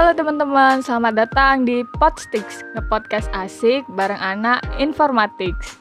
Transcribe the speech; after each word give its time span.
Halo 0.00 0.16
teman-teman, 0.16 0.80
selamat 0.80 1.12
datang 1.12 1.68
di 1.68 1.84
Podstix, 2.00 2.64
nge-podcast 2.72 3.28
asik 3.36 3.84
bareng 3.92 4.16
anak 4.16 4.64
Informatics. 4.80 5.76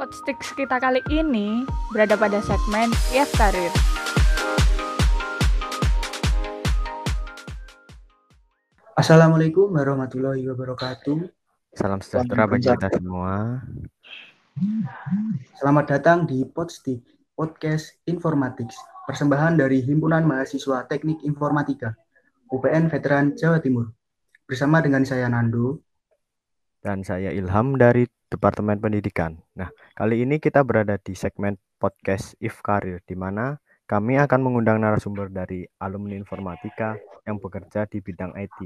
Podstix 0.00 0.56
kita 0.56 0.80
kali 0.80 1.04
ini 1.12 1.60
berada 1.92 2.16
pada 2.16 2.40
segmen 2.40 2.88
IF 3.12 3.28
Karir. 3.36 3.68
Assalamualaikum 8.96 9.68
warahmatullahi 9.76 10.48
wabarakatuh. 10.48 11.28
Salam 11.76 12.00
sejahtera 12.00 12.48
bagi 12.48 12.72
kita 12.72 12.96
semua. 12.96 13.60
Selamat 15.60 15.84
datang 16.00 16.24
di 16.24 16.48
Podstick, 16.48 17.04
podcast 17.36 17.92
Informatics, 18.08 18.80
persembahan 19.04 19.60
dari 19.60 19.84
Himpunan 19.84 20.24
Mahasiswa 20.24 20.88
Teknik 20.88 21.20
Informatika 21.28 21.92
UPN 22.52 22.92
Veteran 22.92 23.32
Jawa 23.32 23.64
Timur. 23.64 23.96
Bersama 24.44 24.84
dengan 24.84 25.08
saya 25.08 25.24
Nando. 25.24 25.80
Dan 26.84 27.00
saya 27.00 27.32
Ilham 27.32 27.80
dari 27.80 28.04
Departemen 28.28 28.76
Pendidikan. 28.76 29.40
Nah, 29.56 29.72
kali 29.96 30.20
ini 30.20 30.36
kita 30.36 30.60
berada 30.60 31.00
di 31.00 31.16
segmen 31.16 31.56
podcast 31.80 32.36
If 32.44 32.60
Career, 32.60 33.00
di 33.08 33.16
mana 33.16 33.56
kami 33.88 34.20
akan 34.20 34.44
mengundang 34.44 34.84
narasumber 34.84 35.32
dari 35.32 35.64
alumni 35.80 36.12
informatika 36.12 37.00
yang 37.24 37.40
bekerja 37.40 37.88
di 37.88 38.04
bidang 38.04 38.36
IT. 38.36 38.60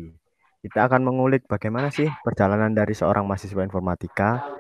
Kita 0.67 0.91
akan 0.91 1.07
mengulik 1.07 1.47
bagaimana 1.47 1.95
sih 1.95 2.11
perjalanan 2.27 2.75
dari 2.75 2.91
seorang 2.91 3.23
mahasiswa 3.23 3.63
informatika 3.63 4.51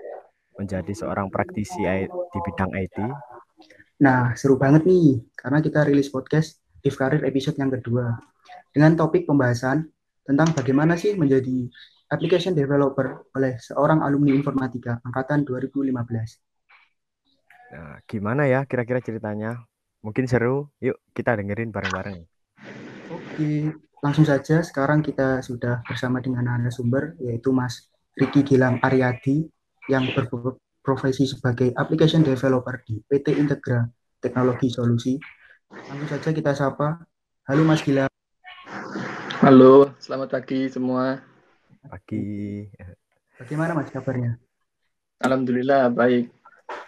menjadi 0.55 0.95
seorang 0.95 1.35
praktisi 1.35 1.83
di 2.07 2.39
bidang 2.47 2.71
IT. 2.79 2.99
Nah, 4.07 4.39
seru 4.39 4.55
banget 4.55 4.87
nih, 4.87 5.19
karena 5.35 5.59
kita 5.59 5.83
rilis 5.83 6.15
podcast 6.15 6.63
If 6.87 6.95
Career 6.95 7.27
episode 7.27 7.59
yang 7.59 7.75
kedua 7.75 8.36
dengan 8.77 8.93
topik 8.93 9.25
pembahasan 9.25 9.89
tentang 10.21 10.53
bagaimana 10.53 11.01
sih 11.01 11.17
menjadi 11.17 11.65
application 12.13 12.53
developer 12.53 13.25
oleh 13.33 13.57
seorang 13.57 14.05
alumni 14.05 14.37
informatika 14.37 15.01
angkatan 15.01 15.49
2015. 15.49 15.97
Nah, 17.73 17.97
gimana 18.05 18.45
ya 18.45 18.69
kira-kira 18.69 19.01
ceritanya? 19.01 19.65
Mungkin 20.05 20.29
seru. 20.29 20.69
Yuk 20.85 21.01
kita 21.17 21.41
dengerin 21.41 21.73
bareng-bareng. 21.73 22.21
Oke, 23.09 23.73
langsung 24.05 24.29
saja 24.29 24.61
sekarang 24.61 25.01
kita 25.01 25.41
sudah 25.41 25.81
bersama 25.89 26.21
dengan 26.21 26.45
narasumber 26.45 27.17
yaitu 27.25 27.57
Mas 27.57 27.89
Riki 28.13 28.45
Gilang 28.45 28.77
Aryadi 28.85 29.49
yang 29.89 30.05
berprofesi 30.13 31.25
sebagai 31.25 31.73
application 31.81 32.21
developer 32.21 32.77
di 32.85 33.01
PT 33.01 33.41
Integra 33.41 33.89
Teknologi 34.21 34.69
Solusi. 34.69 35.17
Langsung 35.73 36.13
saja 36.13 36.29
kita 36.29 36.53
sapa. 36.53 37.09
Halo 37.49 37.65
Mas 37.65 37.81
Gilang. 37.81 38.16
Halo, 39.37 39.93
selamat 40.01 40.33
pagi 40.33 40.65
semua. 40.73 41.21
Pagi. 41.85 42.65
Bagaimana 43.37 43.77
Mas 43.77 43.93
kabarnya? 43.93 44.41
Alhamdulillah 45.21 45.93
baik. 45.93 46.33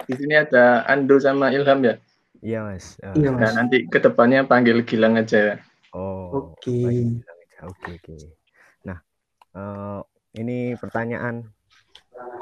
Di 0.08 0.14
sini 0.16 0.32
ada 0.32 0.80
Ando 0.88 1.20
sama 1.20 1.52
Ilham 1.52 1.84
ya? 1.84 2.00
Iya 2.40 2.64
Mas. 2.64 2.96
Uh, 3.04 3.12
iya 3.20 3.28
Mas. 3.36 3.52
Nah, 3.52 3.52
nanti 3.60 3.84
ke 3.84 4.00
depannya 4.00 4.48
panggil 4.48 4.80
Gilang 4.88 5.20
aja. 5.20 5.60
Oh. 5.92 6.56
Oke. 6.56 6.72
Okay. 6.72 7.20
Oke 7.68 7.90
oke. 8.00 8.16
Nah, 8.80 8.96
uh, 9.52 10.00
ini 10.32 10.72
pertanyaan 10.80 11.44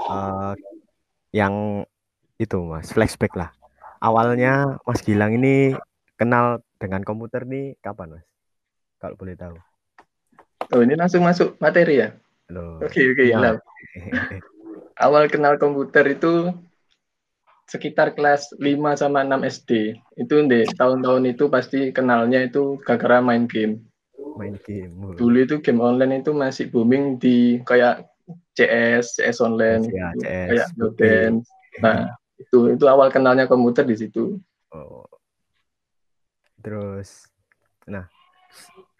uh, 0.06 0.54
yang 1.34 1.82
itu 2.38 2.62
Mas, 2.62 2.94
flashback 2.94 3.34
lah. 3.34 3.50
Awalnya 3.98 4.78
Mas 4.86 5.02
Gilang 5.02 5.34
ini 5.34 5.74
kenal 6.14 6.62
dengan 6.78 7.02
komputer 7.02 7.42
nih 7.42 7.74
kapan 7.82 8.14
Mas? 8.14 8.26
Kalau 9.02 9.18
boleh 9.18 9.34
tahu. 9.34 9.58
Oh 10.74 10.80
ini 10.82 10.94
langsung 10.98 11.22
masuk 11.22 11.54
materi 11.62 12.02
ya? 12.02 12.08
Oke 12.82 13.14
oke 13.14 13.22
okay, 13.22 13.26
ya. 13.30 13.58
Awal 15.04 15.28
kenal 15.28 15.60
komputer 15.60 16.16
itu 16.16 16.50
sekitar 17.66 18.14
kelas 18.14 18.54
5 18.56 18.96
sama 18.96 19.26
6 19.26 19.42
SD. 19.44 19.70
Itu 20.16 20.46
di 20.46 20.64
tahun-tahun 20.78 21.36
itu 21.36 21.50
pasti 21.50 21.90
kenalnya 21.90 22.46
itu 22.46 22.78
gara-gara 22.86 23.20
main 23.20 23.44
game. 23.44 23.82
Main 24.38 24.56
game. 24.64 24.94
Dulu 25.18 25.36
itu 25.42 25.58
game 25.60 25.82
online 25.82 26.22
itu 26.22 26.32
masih 26.32 26.70
booming 26.70 27.18
di 27.18 27.60
kayak 27.66 28.06
CS, 28.56 29.20
CS 29.20 29.38
online, 29.44 29.84
ya, 29.92 30.10
gitu. 30.16 30.24
CS, 30.24 30.48
kayak 30.48 30.68
Dance. 30.96 31.48
Nah, 31.84 31.98
itu 32.40 32.58
itu 32.72 32.84
awal 32.88 33.12
kenalnya 33.12 33.44
komputer 33.44 33.84
di 33.84 33.96
situ. 33.98 34.40
Oh. 34.72 35.04
Terus 36.64 37.28
nah, 37.84 38.08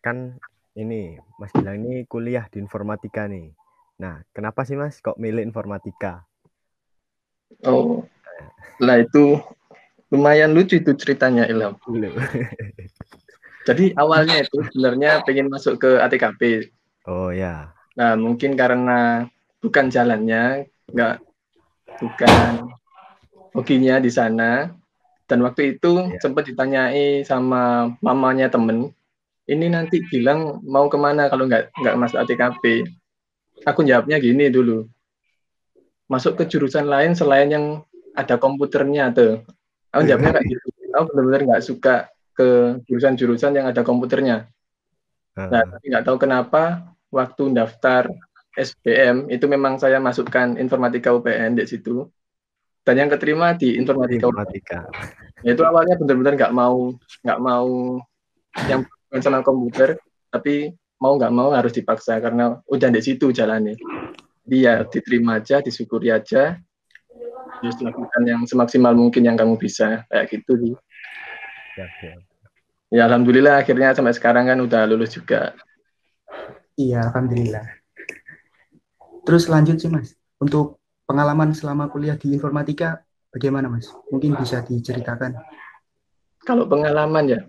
kan 0.05 0.39
ini 0.77 1.17
Mas 1.41 1.51
bilang 1.57 1.81
ini 1.81 2.05
kuliah 2.05 2.45
di 2.53 2.61
informatika 2.61 3.25
nih. 3.25 3.51
Nah, 3.97 4.21
kenapa 4.37 4.63
sih 4.69 4.77
Mas 4.77 5.01
kok 5.01 5.17
milih 5.17 5.41
informatika? 5.41 6.29
Oh, 7.65 8.05
lah 8.77 9.01
itu 9.01 9.41
lumayan 10.13 10.53
lucu 10.53 10.77
itu 10.77 10.93
ceritanya 10.93 11.49
Ilham. 11.49 11.75
Jadi 13.67 13.97
awalnya 13.99 14.45
itu 14.45 14.63
sebenarnya 14.71 15.25
pengen 15.27 15.51
masuk 15.51 15.83
ke 15.83 15.91
ATKP. 15.99 16.71
Oh 17.09 17.35
ya. 17.35 17.75
Nah 17.99 18.15
mungkin 18.15 18.55
karena 18.55 19.27
bukan 19.59 19.91
jalannya, 19.91 20.71
nggak 20.93 21.15
bukan 21.99 22.71
hokinya 23.57 23.99
di 23.99 24.11
sana. 24.13 24.71
Dan 25.27 25.43
waktu 25.43 25.75
itu 25.75 26.07
ya. 26.07 26.23
sempat 26.23 26.47
ditanyai 26.47 27.27
sama 27.27 27.91
mamanya 27.99 28.47
temen, 28.47 28.95
ini 29.47 29.67
nanti 29.71 30.03
bilang 30.11 30.63
mau 30.67 30.91
ke 30.91 30.99
mana 30.99 31.31
kalau 31.31 31.47
nggak 31.47 31.71
nggak 31.79 31.97
masuk 31.99 32.19
ATKP 32.23 32.65
aku 33.65 33.87
jawabnya 33.87 34.21
gini 34.21 34.51
dulu. 34.53 34.85
Masuk 36.11 36.39
ke 36.39 36.45
jurusan 36.47 36.87
lain 36.87 37.17
selain 37.17 37.49
yang 37.49 37.67
ada 38.13 38.37
komputernya 38.37 39.15
tuh. 39.15 39.43
Aku 39.95 40.05
jawabnya 40.05 40.37
kayak 40.37 40.47
gitu. 40.51 40.67
Aku 40.93 41.05
benar-benar 41.13 41.41
nggak 41.55 41.65
suka 41.65 41.95
ke 42.37 42.81
jurusan-jurusan 42.85 43.57
yang 43.57 43.67
ada 43.71 43.81
komputernya. 43.81 44.51
Nah 45.37 45.63
tapi 45.65 45.85
nggak 45.89 46.05
tahu 46.05 46.17
kenapa 46.21 46.93
waktu 47.09 47.53
daftar 47.55 48.09
SBM 48.57 49.29
itu 49.29 49.45
memang 49.49 49.77
saya 49.77 50.01
masukkan 50.01 50.57
informatika 50.57 51.13
UPN 51.13 51.57
di 51.57 51.65
situ. 51.65 52.09
Dan 52.87 53.03
yang 53.03 53.11
keterima 53.11 53.51
di 53.59 53.75
informatika, 53.75 54.31
informatika. 54.31 54.79
Itu 55.43 55.67
awalnya 55.67 55.99
benar-benar 55.99 56.39
nggak 56.39 56.55
mau 56.55 56.95
nggak 57.27 57.41
mau 57.43 57.99
yang 58.71 58.87
bukan 59.17 59.33
sama 59.33 59.41
komputer 59.41 59.97
tapi 60.29 60.77
mau 61.01 61.17
nggak 61.17 61.33
mau 61.33 61.49
harus 61.57 61.73
dipaksa 61.73 62.21
karena 62.21 62.61
udah 62.69 62.93
di 62.93 63.01
situ 63.01 63.33
jalannya. 63.33 63.73
Dia 64.45 64.85
diterima 64.85 65.41
aja 65.41 65.65
disyukuri 65.65 66.13
aja. 66.13 66.61
Terus 67.65 67.81
lakukan 67.81 68.23
yang 68.29 68.45
semaksimal 68.45 68.93
mungkin 68.93 69.25
yang 69.25 69.41
kamu 69.41 69.57
bisa 69.57 70.05
kayak 70.13 70.29
gitu 70.29 70.53
sih. 70.61 70.75
Ya, 71.81 71.87
ya. 72.05 72.15
ya 72.93 73.03
alhamdulillah 73.09 73.65
akhirnya 73.65 73.97
sampai 73.97 74.13
sekarang 74.13 74.53
kan 74.53 74.61
udah 74.61 74.85
lulus 74.85 75.17
juga. 75.17 75.57
Iya 76.77 77.09
alhamdulillah. 77.09 77.65
Terus 79.25 79.49
lanjut 79.49 79.81
sih 79.81 79.89
mas. 79.89 80.13
Untuk 80.37 80.77
pengalaman 81.09 81.57
selama 81.57 81.89
kuliah 81.89 82.21
di 82.21 82.37
informatika 82.37 83.01
bagaimana 83.33 83.73
mas? 83.73 83.89
Mungkin 84.13 84.37
bisa 84.37 84.61
diceritakan. 84.61 85.41
Kalau 86.45 86.69
pengalaman 86.69 87.25
ya 87.33 87.41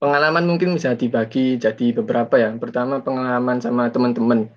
pengalaman 0.00 0.48
mungkin 0.48 0.74
bisa 0.74 0.96
dibagi 0.96 1.60
jadi 1.60 1.86
beberapa 1.94 2.40
ya. 2.40 2.50
Pertama 2.56 3.04
pengalaman 3.04 3.60
sama 3.60 3.92
teman-teman. 3.92 4.48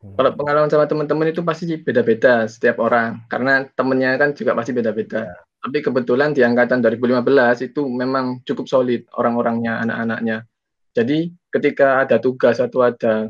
Hmm. 0.00 0.14
Kalau 0.14 0.30
pengalaman 0.36 0.68
sama 0.68 0.86
teman-teman 0.86 1.32
itu 1.32 1.40
pasti 1.40 1.74
beda-beda 1.80 2.46
setiap 2.46 2.78
orang 2.78 3.24
karena 3.26 3.66
temennya 3.74 4.20
kan 4.20 4.36
juga 4.36 4.52
pasti 4.52 4.76
beda-beda. 4.76 5.26
Ya. 5.26 5.36
Tapi 5.60 5.78
kebetulan 5.84 6.32
di 6.32 6.40
angkatan 6.40 6.80
2015 6.80 7.68
itu 7.68 7.84
memang 7.84 8.40
cukup 8.48 8.64
solid 8.64 9.04
orang-orangnya, 9.12 9.84
anak-anaknya. 9.84 10.48
Jadi 10.96 11.28
ketika 11.52 12.00
ada 12.04 12.16
tugas 12.16 12.60
atau 12.60 12.80
ada 12.80 13.28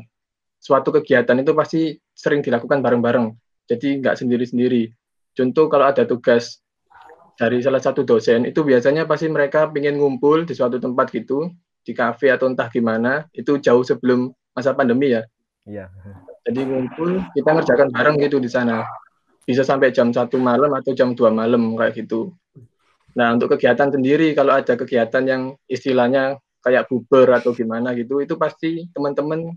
suatu 0.61 0.95
kegiatan 0.95 1.35
itu 1.43 1.51
pasti 1.51 1.81
sering 2.15 2.39
dilakukan 2.39 2.79
bareng-bareng. 2.79 3.35
Jadi 3.67 3.99
nggak 3.99 4.15
sendiri-sendiri. 4.15 4.91
Contoh 5.35 5.67
kalau 5.67 5.91
ada 5.91 6.07
tugas 6.07 6.59
dari 7.41 7.57
salah 7.57 7.81
satu 7.81 8.05
dosen 8.05 8.45
itu 8.45 8.61
biasanya 8.61 9.09
pasti 9.09 9.25
mereka 9.25 9.65
ingin 9.73 9.97
ngumpul 9.97 10.45
di 10.45 10.53
suatu 10.53 10.77
tempat 10.77 11.09
gitu 11.09 11.49
di 11.81 11.97
kafe 11.97 12.29
atau 12.29 12.45
entah 12.45 12.69
gimana 12.69 13.25
itu 13.33 13.57
jauh 13.57 13.81
sebelum 13.81 14.29
masa 14.53 14.77
pandemi 14.77 15.17
ya. 15.17 15.25
Iya. 15.65 15.89
Jadi 16.45 16.61
ngumpul 16.69 17.17
kita 17.33 17.49
ngerjakan 17.49 17.89
bareng 17.89 18.21
gitu 18.21 18.37
di 18.37 18.45
sana. 18.45 18.85
Bisa 19.41 19.65
sampai 19.65 19.89
jam 19.89 20.13
satu 20.13 20.37
malam 20.37 20.69
atau 20.77 20.93
jam 20.93 21.17
2 21.17 21.33
malam 21.33 21.73
kayak 21.73 22.05
gitu. 22.05 22.29
Nah 23.17 23.33
untuk 23.33 23.57
kegiatan 23.57 23.89
sendiri 23.89 24.37
kalau 24.37 24.61
ada 24.61 24.77
kegiatan 24.77 25.25
yang 25.25 25.41
istilahnya 25.65 26.37
kayak 26.61 26.93
buber 26.93 27.25
atau 27.41 27.57
gimana 27.57 27.97
gitu 27.97 28.21
itu 28.21 28.37
pasti 28.37 28.85
teman-teman 28.93 29.49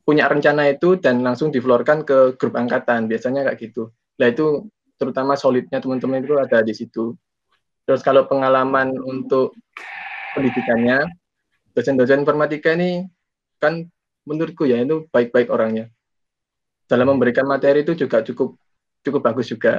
punya 0.00 0.32
rencana 0.32 0.72
itu 0.72 0.96
dan 0.96 1.20
langsung 1.20 1.52
diflorkan 1.52 2.08
ke 2.08 2.40
grup 2.40 2.56
angkatan 2.56 3.04
biasanya 3.04 3.44
kayak 3.44 3.60
gitu. 3.60 3.92
Nah 4.16 4.32
itu 4.32 4.64
terutama 4.96 5.36
solidnya 5.36 5.78
teman-teman 5.80 6.24
itu 6.24 6.36
ada 6.36 6.60
di 6.64 6.72
situ. 6.72 7.16
Terus 7.86 8.02
kalau 8.02 8.26
pengalaman 8.26 8.96
untuk 8.98 9.54
pendidikannya, 10.34 11.06
dosen-dosen 11.76 12.24
informatika 12.24 12.74
ini 12.74 13.06
kan 13.62 13.86
menurutku 14.26 14.66
ya 14.66 14.82
itu 14.82 15.06
baik-baik 15.12 15.48
orangnya. 15.48 15.88
Dalam 16.90 17.14
memberikan 17.14 17.46
materi 17.46 17.86
itu 17.86 17.94
juga 17.94 18.26
cukup 18.26 18.58
cukup 19.06 19.20
bagus 19.22 19.46
juga. 19.52 19.78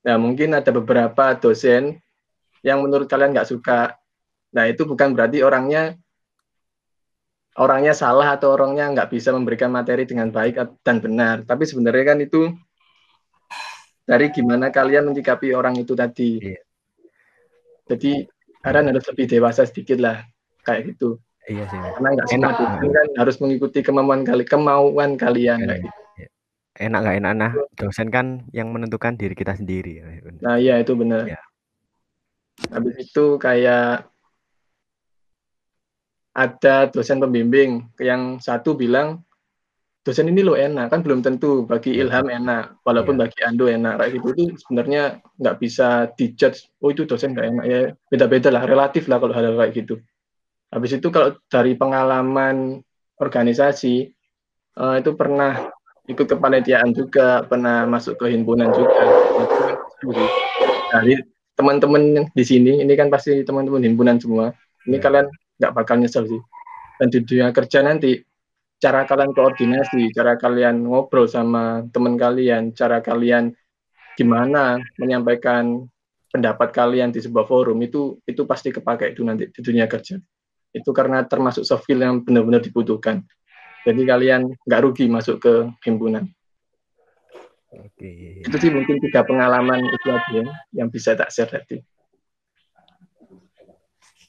Nah, 0.00 0.16
mungkin 0.16 0.56
ada 0.56 0.72
beberapa 0.72 1.36
dosen 1.36 2.00
yang 2.64 2.80
menurut 2.80 3.04
kalian 3.04 3.36
nggak 3.36 3.50
suka. 3.52 3.98
Nah, 4.56 4.64
itu 4.64 4.88
bukan 4.88 5.12
berarti 5.12 5.44
orangnya 5.44 5.92
orangnya 7.58 7.92
salah 7.92 8.38
atau 8.38 8.54
orangnya 8.54 8.88
nggak 8.94 9.10
bisa 9.12 9.34
memberikan 9.34 9.68
materi 9.68 10.08
dengan 10.08 10.32
baik 10.32 10.80
dan 10.80 11.04
benar. 11.04 11.44
Tapi 11.44 11.68
sebenarnya 11.68 12.04
kan 12.14 12.18
itu 12.24 12.54
dari 14.08 14.32
gimana 14.32 14.72
kalian 14.72 15.12
menyikapi 15.12 15.52
orang 15.52 15.76
itu 15.76 15.92
tadi. 15.92 16.40
Iya. 16.40 16.60
Jadi 17.92 18.24
kalian 18.64 18.88
harus 18.88 19.04
lebih 19.12 19.28
dewasa 19.28 19.68
sedikit 19.68 20.00
lah 20.00 20.24
kayak 20.64 20.96
gitu. 20.96 21.20
Iya 21.44 21.68
sih. 21.68 21.76
Karena 21.76 22.08
nggak 22.16 22.28
Enak. 22.32 22.52
dosen 22.56 22.88
kan 22.88 23.08
harus 23.20 23.36
mengikuti 23.44 23.78
kemauan 23.84 24.24
kali 24.24 24.44
kemauan 24.48 25.20
kalian 25.20 25.60
Iya, 25.60 25.68
kayak 25.68 25.80
gitu. 25.84 26.00
Enak 26.78 26.98
nggak 27.04 27.16
enak 27.20 27.32
nah 27.34 27.52
dosen 27.74 28.08
kan 28.08 28.26
yang 28.54 28.72
menentukan 28.72 29.18
diri 29.18 29.36
kita 29.36 29.58
sendiri. 29.58 30.00
bener. 30.24 30.40
Nah, 30.40 30.56
iya 30.56 30.80
itu 30.80 30.96
benar. 30.96 31.28
Ya. 31.28 31.40
Habis 32.72 32.96
itu 33.02 33.36
kayak 33.36 34.08
ada 36.32 36.76
dosen 36.88 37.18
pembimbing 37.18 37.90
yang 37.98 38.38
satu 38.38 38.78
bilang 38.78 39.26
dosen 40.08 40.32
ini 40.32 40.40
lo 40.40 40.56
enak 40.56 40.88
kan 40.88 41.04
belum 41.04 41.20
tentu 41.20 41.68
bagi 41.68 41.92
Iya. 42.00 42.08
Ilham 42.08 42.32
enak 42.32 42.80
walaupun 42.80 43.20
Iya. 43.20 43.28
bagi 43.28 43.38
Ando 43.44 43.68
enak 43.68 43.94
kayak 44.00 44.10
gitu 44.16 44.28
itu 44.32 44.44
sebenarnya 44.64 45.02
nggak 45.36 45.56
bisa 45.60 46.08
dijudge 46.16 46.72
oh 46.80 46.88
itu 46.88 47.04
dosen 47.04 47.36
nggak 47.36 47.46
enak 47.52 47.64
ya 47.68 47.80
beda-beda 48.08 48.48
lah 48.48 48.64
relatif 48.64 49.04
lah 49.04 49.20
kalau 49.20 49.36
hal 49.36 49.52
kayak 49.52 49.76
gitu 49.76 50.00
habis 50.72 50.96
itu 50.96 51.12
kalau 51.12 51.36
dari 51.52 51.76
pengalaman 51.76 52.80
organisasi 53.20 54.08
eh, 54.80 54.94
itu 54.96 55.10
pernah 55.12 55.68
ikut 56.08 56.24
kepanitiaan 56.24 56.96
juga 56.96 57.44
pernah 57.44 57.84
masuk 57.84 58.16
ke 58.16 58.32
himpunan 58.32 58.72
juga 58.72 58.96
dari 60.88 61.20
teman-teman 61.52 62.24
di 62.32 62.44
sini 62.46 62.80
ini 62.80 62.92
kan 62.96 63.12
pasti 63.12 63.44
teman-teman 63.44 63.84
himpunan 63.84 64.16
semua 64.16 64.56
ini 64.88 64.96
Ya. 64.96 65.02
kalian 65.04 65.26
nggak 65.60 65.72
bakal 65.76 66.00
nyesel 66.00 66.24
sih 66.24 66.40
dan 66.96 67.12
di 67.12 67.18
dunia 67.20 67.52
kerja 67.52 67.84
nanti 67.84 68.22
cara 68.78 69.02
kalian 69.02 69.34
koordinasi 69.34 70.14
cara 70.14 70.38
kalian 70.38 70.86
ngobrol 70.86 71.26
sama 71.26 71.82
teman 71.90 72.14
kalian 72.14 72.70
cara 72.74 73.02
kalian 73.02 73.50
gimana 74.14 74.78
menyampaikan 74.98 75.86
pendapat 76.30 76.70
kalian 76.70 77.10
di 77.10 77.18
sebuah 77.18 77.46
forum 77.46 77.78
itu 77.82 78.22
itu 78.22 78.42
pasti 78.46 78.70
kepakai 78.70 79.14
itu 79.14 79.22
nanti 79.26 79.50
di 79.50 79.60
dunia 79.62 79.90
kerja. 79.90 80.18
Itu 80.70 80.92
karena 80.92 81.24
termasuk 81.24 81.64
soft 81.64 81.88
skill 81.88 82.04
yang 82.04 82.22
benar-benar 82.22 82.62
dibutuhkan. 82.62 83.24
Jadi 83.82 84.02
kalian 84.04 84.52
nggak 84.68 84.82
rugi 84.84 85.06
masuk 85.08 85.42
ke 85.42 85.54
himpunan. 85.86 86.28
Oke. 87.68 88.40
itu 88.48 88.56
sih 88.56 88.72
mungkin 88.72 88.96
tiga 88.96 89.28
pengalaman 89.28 89.84
itu 89.92 90.08
aja 90.08 90.32
yang, 90.32 90.48
yang 90.72 90.88
bisa 90.88 91.12
tak 91.12 91.28
share 91.28 91.52
tadi. 91.52 91.84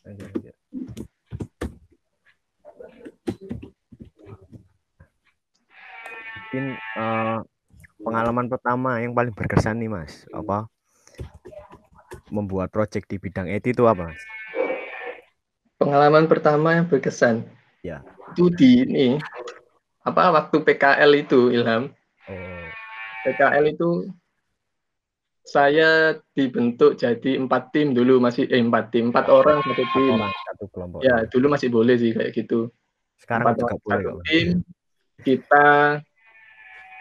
Oke, 0.03 0.27
oke. 0.27 0.49
Mungkin 6.49 6.65
eh, 6.81 7.39
pengalaman 8.01 8.49
pertama 8.49 8.97
yang 8.97 9.13
paling 9.13 9.33
berkesan 9.37 9.77
nih 9.77 9.89
mas, 9.93 10.25
apa? 10.33 10.65
Membuat 12.33 12.73
project 12.73 13.05
di 13.05 13.21
bidang 13.21 13.45
IT 13.45 13.77
itu 13.77 13.85
apa 13.85 14.09
mas? 14.09 14.21
pengalaman 15.79 16.27
pertama 16.27 16.75
yang 16.75 16.85
berkesan? 16.85 17.47
Ya. 17.81 18.03
itu 18.35 18.51
di 18.53 18.83
ini 18.85 19.07
apa 20.03 20.29
waktu 20.29 20.61
PKL 20.61 21.11
itu 21.15 21.49
Ilham. 21.49 21.89
Oh, 22.27 22.67
PKL 23.25 23.73
itu 23.73 24.11
saya 25.47 26.19
dibentuk 26.37 26.99
jadi 26.99 27.41
empat 27.41 27.73
tim 27.73 27.95
dulu 27.95 28.21
masih 28.21 28.45
eh 28.51 28.61
empat 28.61 28.93
tim 28.93 29.09
empat 29.09 29.31
orang 29.33 29.65
satu 29.65 29.81
tim. 29.97 30.13
orang 30.13 30.29
satu 30.29 30.65
kelompok. 30.69 30.99
ya 31.01 31.25
dulu 31.25 31.45
masih 31.49 31.73
boleh 31.73 31.95
sih 31.97 32.11
kayak 32.13 32.35
gitu. 32.35 32.69
Sekarang 33.17 33.49
empat 33.49 33.55
juga 33.57 33.65
orang 33.65 33.79
boleh 33.81 34.03
satu 34.03 34.19
tim. 34.27 34.47
Kita 35.19 35.67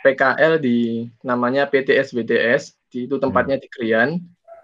PKL 0.08 0.56
di 0.56 1.04
namanya 1.20 1.68
PTS 1.68 2.16
BTS 2.16 2.62
di 2.88 3.04
itu 3.04 3.20
tempatnya 3.20 3.60
di 3.60 3.68
Krian 3.68 4.16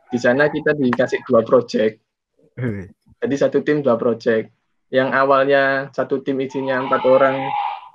di 0.08 0.16
sana 0.16 0.48
kita 0.48 0.72
dikasih 0.72 1.20
dua 1.28 1.44
project 1.44 2.00
Jadi 3.24 3.34
satu 3.40 3.58
tim 3.64 3.80
dua 3.80 3.96
project. 3.96 4.52
Yang 4.92 5.08
awalnya 5.16 5.62
satu 5.90 6.22
tim 6.22 6.38
isinya 6.44 6.78
empat 6.78 7.02
orang 7.08 7.40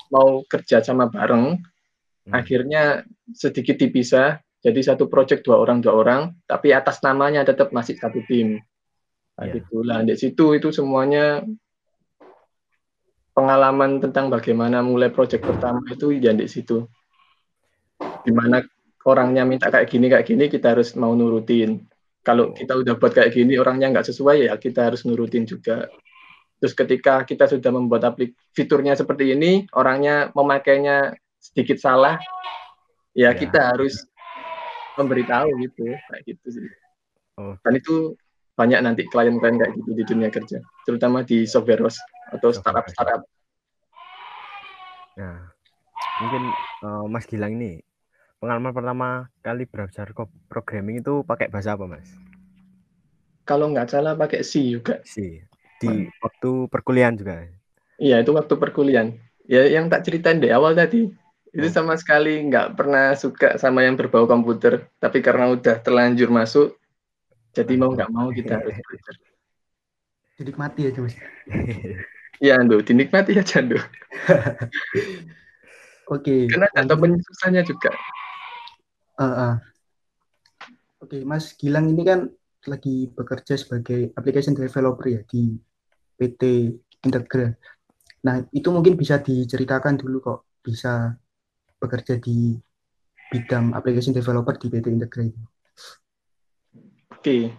mau 0.10 0.42
kerja 0.50 0.82
sama 0.82 1.08
bareng, 1.08 1.56
hmm, 1.56 2.34
akhirnya 2.34 3.06
sedikit 3.32 3.78
dipisah. 3.80 4.42
Jadi 4.60 4.84
satu 4.84 5.08
project 5.08 5.48
dua 5.48 5.62
orang 5.62 5.80
dua 5.80 5.96
orang, 5.96 6.22
tapi 6.44 6.76
atas 6.76 7.00
namanya 7.00 7.48
tetap 7.48 7.72
masih 7.72 7.96
satu 7.96 8.20
tim. 8.28 8.60
Nah, 9.40 9.48
Iya. 9.48 9.64
gitu 9.64 9.86
lah. 9.88 10.04
Di 10.04 10.20
situ 10.20 10.60
itu 10.60 10.68
semuanya 10.76 11.40
pengalaman 13.32 14.04
tentang 14.04 14.28
bagaimana 14.28 14.84
mulai 14.84 15.08
project 15.08 15.48
pertama 15.48 15.80
itu 15.88 16.12
ya 16.12 16.36
di 16.36 16.50
situ. 16.52 16.84
Di 18.26 18.32
mana 18.36 18.62
orangnya 19.08 19.48
minta 19.48 19.72
kayak 19.72 19.88
gini 19.90 20.12
kayak 20.12 20.26
gini 20.28 20.46
kita 20.52 20.76
harus 20.76 20.94
mau 21.00 21.16
nurutin. 21.16 21.84
Kalau 22.20 22.52
kita 22.52 22.76
udah 22.76 22.94
buat 23.00 23.16
kayak 23.16 23.32
gini 23.32 23.56
orangnya 23.56 23.90
nggak 23.96 24.08
sesuai 24.12 24.52
ya 24.52 24.54
kita 24.60 24.92
harus 24.92 25.08
nurutin 25.08 25.48
juga. 25.48 25.88
Terus 26.60 26.76
ketika 26.76 27.24
kita 27.24 27.48
sudah 27.48 27.72
membuat 27.72 28.04
aplik 28.04 28.36
fiturnya 28.52 28.92
seperti 28.92 29.32
ini, 29.32 29.64
orangnya 29.72 30.28
memakainya 30.36 31.16
sedikit 31.40 31.80
salah, 31.80 32.20
ya, 33.16 33.32
Ya. 33.32 33.40
kita 33.40 33.72
harus 33.72 34.04
memberitahu 35.00 35.48
gitu, 35.64 35.96
kayak 35.96 36.22
gitu 36.28 36.48
sih. 36.60 36.68
Oh. 37.40 37.56
Dan 37.64 37.80
itu 37.80 38.20
banyak 38.60 38.80
nanti 38.84 39.08
klien-klien 39.08 39.56
kayak 39.56 39.72
gitu 39.80 39.90
di 39.96 40.04
dunia 40.04 40.28
kerja, 40.28 40.60
terutama 40.84 41.24
di 41.24 41.48
software 41.48 41.80
house 41.80 41.96
atau 42.28 42.52
Software 42.52 42.52
house. 42.52 42.92
startup-startup. 42.92 43.22
Nah, 45.16 45.40
mungkin 46.20 46.44
eh, 46.84 47.06
Mas 47.08 47.24
Gilang 47.24 47.56
ini 47.56 47.80
pengalaman 48.40 48.72
pertama 48.72 49.08
kali 49.44 49.68
belajar 49.68 50.08
kok 50.16 50.32
programming 50.48 51.04
itu 51.04 51.22
pakai 51.28 51.52
bahasa 51.52 51.76
apa 51.76 51.86
mas? 51.86 52.08
Kalau 53.44 53.68
nggak 53.70 53.92
salah 53.92 54.16
pakai 54.16 54.42
C 54.48 54.80
juga. 54.80 55.04
Si 55.04 55.44
di 55.80 56.08
waktu 56.20 56.68
perkuliahan 56.72 57.16
juga. 57.16 57.48
Iya, 58.00 58.24
itu 58.24 58.32
waktu 58.36 58.54
perkuliahan. 58.56 59.16
Ya, 59.48 59.68
yang 59.68 59.92
tak 59.92 60.08
ceritain 60.08 60.40
di 60.40 60.52
awal 60.52 60.76
tadi. 60.76 61.12
Itu 61.50 61.68
Oh. 61.68 61.74
sama 61.74 61.98
sekali 61.98 62.46
nggak 62.46 62.78
pernah 62.78 63.18
suka 63.18 63.58
sama 63.58 63.84
yang 63.84 63.98
berbau 64.00 64.30
komputer. 64.30 64.88
Tapi 65.02 65.20
karena 65.20 65.50
udah 65.50 65.82
terlanjur 65.82 66.30
masuk, 66.30 66.78
jadi 67.58 67.74
mau 67.76 67.92
nggak 67.92 68.12
mau 68.14 68.30
kita 68.30 68.62
harus 68.62 68.76
belajar. 68.86 69.16
Dinikmati 70.40 70.82
aja 70.88 71.00
mas. 71.04 71.16
Iya, 72.40 72.56
Ando, 72.56 72.80
dinikmati 72.80 73.36
aja, 73.36 73.60
Ando. 73.60 73.76
Oke. 76.08 76.48
Karena 76.48 76.72
ada 76.72 76.88
temen 76.88 77.20
susahnya 77.20 77.68
juga. 77.68 77.92
Ah, 79.20 79.28
ah. 79.28 79.54
Oke, 81.04 81.28
Mas 81.28 81.52
Gilang 81.60 81.92
ini 81.92 82.08
kan 82.08 82.32
lagi 82.72 83.12
bekerja 83.12 83.60
sebagai 83.60 84.16
application 84.16 84.56
developer 84.56 85.12
ya 85.12 85.20
di 85.28 85.60
PT 86.16 86.72
Integra. 87.04 87.52
Nah, 88.24 88.40
itu 88.56 88.72
mungkin 88.72 88.96
bisa 88.96 89.20
diceritakan 89.20 90.00
dulu 90.00 90.24
kok 90.24 90.40
bisa 90.64 91.20
bekerja 91.80 92.16
di 92.20 92.56
bidang 93.28 93.76
application 93.76 94.16
developer 94.16 94.56
di 94.56 94.68
PT 94.72 94.88
Integra 94.88 95.24
itu. 95.28 95.42
Oke. 97.12 97.52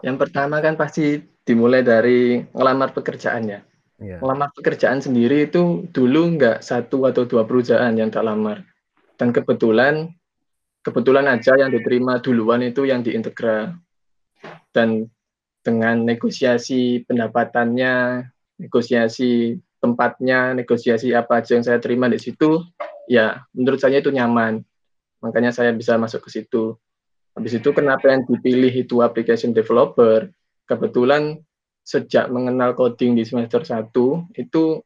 Yang 0.00 0.16
pertama 0.16 0.64
kan 0.64 0.80
pasti 0.80 1.20
dimulai 1.44 1.84
dari 1.84 2.40
ngelamar 2.48 2.96
pekerjaannya. 2.96 3.58
Iya. 4.00 4.16
Ngelamar 4.24 4.56
pekerjaan 4.56 5.04
sendiri 5.04 5.52
itu 5.52 5.84
dulu 5.92 6.36
nggak 6.40 6.64
satu 6.64 7.04
atau 7.08 7.28
dua 7.28 7.44
perusahaan 7.44 7.92
yang 7.92 8.08
tak 8.08 8.24
lamar. 8.24 8.64
Dan 9.20 9.30
kebetulan, 9.32 10.08
kebetulan 10.84 11.26
aja 11.26 11.56
yang 11.56 11.72
diterima 11.72 12.20
duluan 12.20 12.60
itu 12.60 12.84
yang 12.84 13.00
di 13.00 13.16
Integra. 13.16 13.72
Dan 14.70 15.08
dengan 15.64 16.04
negosiasi 16.04 17.02
pendapatannya, 17.08 18.20
negosiasi 18.60 19.56
tempatnya, 19.80 20.52
negosiasi 20.52 21.16
apa 21.16 21.40
aja 21.40 21.56
yang 21.56 21.64
saya 21.64 21.80
terima 21.80 22.06
di 22.12 22.20
situ, 22.20 22.60
ya 23.08 23.40
menurut 23.56 23.80
saya 23.80 23.98
itu 24.04 24.12
nyaman. 24.12 24.60
Makanya 25.24 25.56
saya 25.56 25.72
bisa 25.72 25.96
masuk 25.96 26.28
ke 26.28 26.40
situ. 26.40 26.76
Habis 27.32 27.58
itu 27.58 27.72
kenapa 27.72 28.12
yang 28.12 28.28
dipilih 28.28 28.70
itu 28.70 29.00
application 29.00 29.56
developer? 29.56 30.28
Kebetulan 30.68 31.40
sejak 31.84 32.28
mengenal 32.32 32.72
coding 32.72 33.16
di 33.16 33.24
semester 33.24 33.60
1 33.60 33.92
itu 34.36 34.80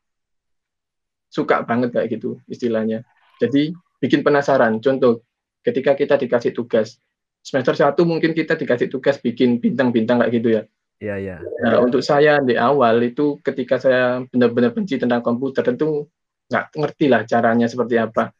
suka 1.30 1.62
banget 1.62 1.94
kayak 1.94 2.18
gitu 2.18 2.40
istilahnya. 2.50 3.04
Jadi 3.38 3.70
bikin 4.02 4.26
penasaran. 4.26 4.82
Contoh, 4.82 5.22
ketika 5.68 5.92
kita 5.92 6.16
dikasih 6.16 6.56
tugas, 6.56 6.96
semester 7.44 7.76
1 7.76 7.94
mungkin 8.08 8.32
kita 8.32 8.56
dikasih 8.56 8.88
tugas 8.88 9.20
bikin 9.20 9.60
bintang-bintang 9.60 10.24
kayak 10.24 10.32
gitu 10.32 10.48
ya. 10.56 10.62
Iya, 10.98 11.14
iya. 11.22 11.36
Nah, 11.62 11.78
untuk 11.78 12.02
saya 12.02 12.42
di 12.42 12.58
awal 12.58 12.98
itu 13.06 13.38
ketika 13.46 13.78
saya 13.78 14.26
benar-benar 14.26 14.74
benci 14.74 14.98
tentang 14.98 15.22
komputer, 15.22 15.62
tentu 15.62 16.10
nggak 16.50 16.64
ngerti 16.74 17.06
lah 17.06 17.22
caranya 17.22 17.70
seperti 17.70 18.00
apa. 18.00 18.34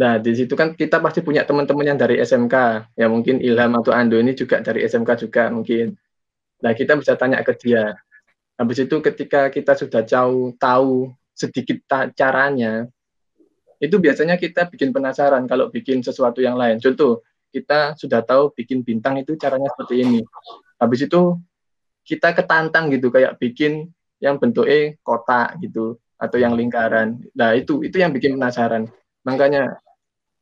Nah, 0.00 0.16
di 0.16 0.32
situ 0.32 0.56
kan 0.56 0.72
kita 0.72 1.02
pasti 1.04 1.20
punya 1.20 1.44
teman-teman 1.44 1.92
yang 1.92 1.98
dari 2.00 2.16
SMK, 2.22 2.54
ya 2.96 3.06
mungkin 3.12 3.44
Ilham 3.44 3.76
atau 3.76 3.92
Ando 3.92 4.16
ini 4.16 4.32
juga 4.32 4.64
dari 4.64 4.88
SMK 4.88 5.28
juga 5.28 5.52
mungkin. 5.52 5.92
Nah, 6.64 6.72
kita 6.72 6.96
bisa 6.96 7.12
tanya 7.20 7.44
ke 7.44 7.52
dia. 7.60 7.92
Habis 8.56 8.88
itu 8.88 8.96
ketika 9.04 9.52
kita 9.52 9.76
sudah 9.76 10.00
jauh 10.04 10.56
tahu 10.56 11.12
sedikit 11.36 11.76
caranya, 12.16 12.88
itu 13.80 13.96
biasanya 13.96 14.36
kita 14.36 14.68
bikin 14.68 14.92
penasaran 14.92 15.48
kalau 15.48 15.72
bikin 15.72 16.04
sesuatu 16.04 16.44
yang 16.44 16.60
lain. 16.60 16.76
Contoh, 16.76 17.24
kita 17.48 17.96
sudah 17.96 18.20
tahu 18.20 18.52
bikin 18.52 18.84
bintang 18.84 19.16
itu 19.16 19.40
caranya 19.40 19.72
seperti 19.72 20.04
ini. 20.04 20.20
Habis 20.76 21.08
itu 21.08 21.40
kita 22.04 22.36
ketantang 22.36 22.92
gitu 22.92 23.08
kayak 23.08 23.40
bikin 23.40 23.88
yang 24.20 24.36
bentuknya 24.36 25.00
kotak 25.00 25.56
gitu 25.64 25.96
atau 26.20 26.36
yang 26.36 26.52
lingkaran. 26.52 27.24
Nah, 27.32 27.56
itu 27.56 27.80
itu 27.80 27.96
yang 27.96 28.12
bikin 28.12 28.36
penasaran. 28.36 28.84
Makanya 29.24 29.80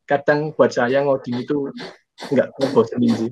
kadang 0.03 0.51
buat 0.51 0.75
saya 0.75 1.07
ngoding 1.07 1.47
itu 1.47 1.71
nggak 2.35 2.49
ngebosenin 2.59 3.15
sih. 3.15 3.31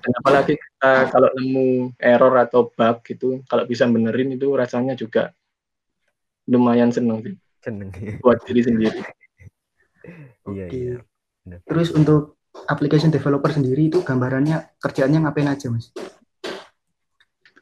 Dan 0.00 0.12
apalagi 0.22 0.56
kita 0.56 1.12
kalau 1.12 1.28
nemu 1.36 1.92
error 2.00 2.34
atau 2.40 2.72
bug 2.72 2.96
gitu, 3.04 3.44
kalau 3.52 3.68
bisa 3.68 3.84
benerin 3.84 4.32
itu 4.32 4.48
rasanya 4.56 4.96
juga 4.96 5.36
lumayan 6.48 6.94
seneng 6.94 7.20
sih 7.20 7.36
seneng 7.66 7.90
buat 8.22 8.38
diri 8.46 8.62
sendiri. 8.62 9.00
Iya, 10.46 10.66
Oke. 10.70 10.78
iya. 10.78 10.96
Terus 11.66 11.90
untuk 11.90 12.38
application 12.70 13.10
developer 13.10 13.50
sendiri 13.50 13.90
itu 13.90 14.06
gambarannya 14.06 14.78
kerjaannya 14.78 15.26
ngapain 15.26 15.50
aja 15.50 15.66
mas? 15.68 15.90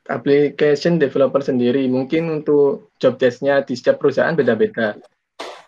Application 0.05 1.01
developer 1.01 1.41
sendiri 1.41 1.89
mungkin 1.89 2.29
untuk 2.29 2.93
job 3.01 3.17
desk-nya 3.17 3.65
di 3.65 3.73
setiap 3.73 4.05
perusahaan 4.05 4.37
beda-beda. 4.37 5.01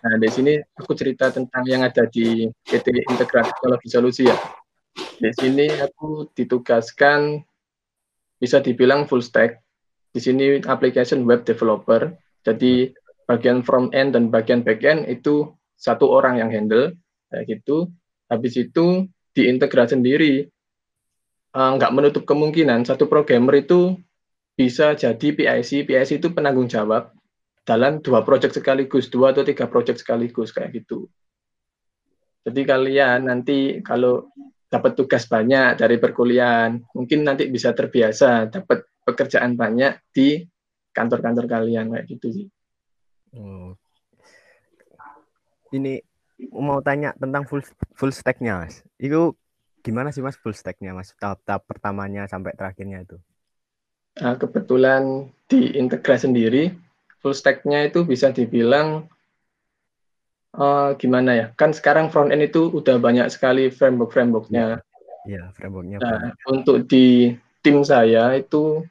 Nah, 0.04 0.14
di 0.20 0.28
sini 0.28 0.60
aku 0.76 0.92
cerita 0.92 1.32
tentang 1.32 1.64
yang 1.64 1.80
ada 1.80 2.04
di 2.04 2.44
PT 2.68 3.08
Integrasi 3.08 3.48
Teknologi 3.56 3.88
Solusi 3.88 4.22
ya. 4.28 4.36
Di 5.16 5.32
sini 5.32 5.72
aku 5.72 6.28
ditugaskan 6.36 7.40
bisa 8.36 8.60
dibilang 8.60 9.08
full 9.08 9.24
stack. 9.24 9.56
Di 10.12 10.20
sini 10.20 10.60
application 10.68 11.24
web 11.24 11.48
developer. 11.48 12.12
Jadi 12.44 12.92
bagian 13.26 13.66
front 13.66 13.90
end 13.92 14.14
dan 14.14 14.30
bagian 14.30 14.62
back 14.62 14.82
end 14.86 15.06
itu 15.10 15.50
satu 15.76 16.08
orang 16.08 16.40
yang 16.40 16.48
handle 16.48 16.94
kayak 17.28 17.58
gitu. 17.58 17.90
Habis 18.30 18.54
itu 18.58 19.06
diintegrasi 19.36 19.98
sendiri. 19.98 20.46
Eh, 21.56 21.70
nggak 21.76 21.92
menutup 21.92 22.22
kemungkinan 22.24 22.86
satu 22.86 23.10
programmer 23.10 23.60
itu 23.60 23.98
bisa 24.56 24.96
jadi 24.96 25.28
PIC. 25.36 25.84
PIC 25.84 26.22
itu 26.22 26.28
penanggung 26.32 26.66
jawab 26.70 27.12
dalam 27.66 27.98
dua 28.00 28.22
project 28.22 28.56
sekaligus, 28.56 29.10
dua 29.10 29.34
atau 29.34 29.42
tiga 29.42 29.66
project 29.66 30.00
sekaligus 30.00 30.54
kayak 30.54 30.80
gitu. 30.80 31.10
Jadi 32.46 32.62
kalian 32.62 33.26
nanti 33.26 33.82
kalau 33.82 34.30
dapat 34.70 34.94
tugas 34.94 35.26
banyak 35.26 35.74
dari 35.74 35.98
perkuliahan, 35.98 36.78
mungkin 36.94 37.26
nanti 37.26 37.50
bisa 37.50 37.74
terbiasa 37.74 38.46
dapat 38.50 38.86
pekerjaan 39.02 39.58
banyak 39.58 39.98
di 40.14 40.46
kantor-kantor 40.94 41.46
kalian 41.50 41.90
kayak 41.90 42.06
gitu 42.06 42.26
sih. 42.30 42.46
Oh. 43.34 43.74
Ini 45.74 45.98
mau 46.52 46.78
tanya 46.84 47.16
tentang 47.16 47.48
full 47.48 47.64
full 47.96 48.12
stack-nya, 48.12 48.62
Mas. 48.62 48.84
Itu 49.00 49.34
gimana 49.82 50.14
sih 50.14 50.22
Mas 50.22 50.38
full 50.38 50.54
stack-nya, 50.54 50.94
Mas? 50.94 51.16
Tahap-tahap 51.18 51.66
pertamanya 51.66 52.28
sampai 52.30 52.54
terakhirnya 52.54 53.02
itu. 53.02 53.16
Nah, 54.16 54.34
kebetulan 54.40 55.28
di 55.44 55.76
Integra 55.76 56.16
sendiri, 56.16 56.72
full 57.20 57.36
stack-nya 57.36 57.88
itu 57.88 58.06
bisa 58.06 58.32
dibilang 58.32 59.08
uh, 60.56 60.96
gimana 60.96 61.30
ya? 61.36 61.46
Kan 61.54 61.76
sekarang 61.76 62.08
front 62.08 62.32
end 62.32 62.48
itu 62.48 62.72
udah 62.72 62.96
banyak 62.96 63.28
sekali 63.28 63.68
framework-frameworknya. 63.68 64.80
Iya, 65.26 65.52
frameworknya. 65.52 65.98
Nah, 66.00 66.32
untuk 66.48 66.86
di 66.88 67.34
tim 67.60 67.82
saya 67.82 68.32
itu 68.38 68.86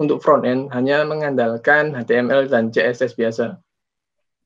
untuk 0.00 0.20
front 0.20 0.44
end 0.44 0.72
hanya 0.72 1.04
mengandalkan 1.04 1.92
HTML 1.92 2.48
dan 2.48 2.72
CSS 2.72 3.16
biasa. 3.16 3.60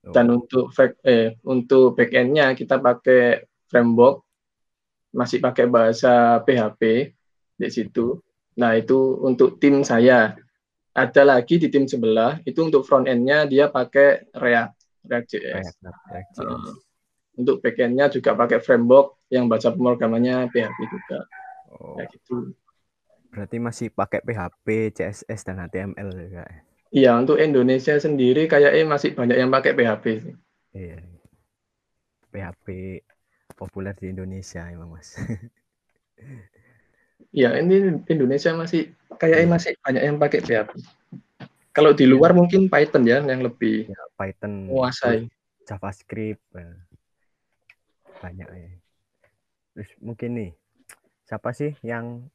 Oh. 0.01 0.13
Dan 0.17 0.33
untuk 0.33 0.73
eh 1.05 1.37
untuk 1.45 1.93
back 1.93 2.11
end-nya 2.17 2.57
kita 2.57 2.81
pakai 2.81 3.45
framework 3.69 4.25
masih 5.13 5.43
pakai 5.43 5.67
bahasa 5.67 6.41
PHP 6.47 7.13
di 7.61 7.69
situ. 7.69 8.17
Nah, 8.57 8.75
itu 8.79 9.21
untuk 9.21 9.61
tim 9.61 9.83
saya. 9.85 10.35
Ada 10.91 11.23
lagi 11.23 11.55
di 11.55 11.71
tim 11.71 11.87
sebelah, 11.87 12.43
itu 12.43 12.67
untuk 12.67 12.83
front 12.83 13.07
end-nya 13.07 13.47
dia 13.47 13.71
pakai 13.71 14.27
React, 14.35 14.75
React.js. 15.07 15.65
React, 15.79 15.99
React 16.11 16.35
Uh, 16.41 16.75
untuk 17.39 17.63
back 17.63 17.79
end-nya 17.79 18.11
juga 18.11 18.35
pakai 18.35 18.59
framework 18.59 19.23
yang 19.31 19.47
bahasa 19.47 19.71
pemrogramannya 19.71 20.51
PHP 20.51 20.79
juga. 20.91 21.19
Oh, 21.71 21.95
Kayak 21.95 22.11
gitu. 22.19 22.37
berarti 23.31 23.57
masih 23.63 23.89
pakai 23.95 24.19
PHP, 24.27 24.91
CSS 24.91 25.41
dan 25.47 25.63
HTML 25.63 26.09
juga. 26.11 26.43
ya? 26.43 26.61
Iya, 26.91 27.15
untuk 27.23 27.39
Indonesia 27.39 27.95
sendiri 27.97 28.51
kayaknya 28.51 28.83
masih 28.83 29.15
banyak 29.15 29.39
yang 29.39 29.51
pakai 29.51 29.79
PHP 29.79 30.05
sih. 30.27 30.35
Iya. 30.75 30.99
PHP 32.31 32.67
populer 33.55 33.95
di 33.95 34.11
Indonesia 34.11 34.67
emang, 34.67 34.95
Mas. 34.95 35.15
Iya, 37.31 37.63
ini 37.63 38.03
Indonesia 38.11 38.51
masih 38.59 38.91
kayaknya 39.15 39.47
Iya. 39.47 39.55
masih 39.55 39.73
banyak 39.87 40.03
yang 40.03 40.17
pakai 40.19 40.43
PHP. 40.43 40.71
Kalau 41.71 41.95
di 41.95 42.03
luar 42.03 42.35
mungkin 42.35 42.67
Python 42.67 43.07
ya 43.07 43.23
yang 43.23 43.47
lebih 43.47 43.87
Ya, 43.87 44.03
Python, 44.19 44.67
menguasai. 44.67 45.31
JavaScript. 45.63 46.43
ya. 46.51 46.75
Banyak 48.19 48.49
ya. 48.51 48.71
Terus 49.79 49.91
mungkin 50.03 50.31
nih, 50.35 50.51
siapa 51.23 51.55
sih 51.55 51.71
yang 51.87 52.27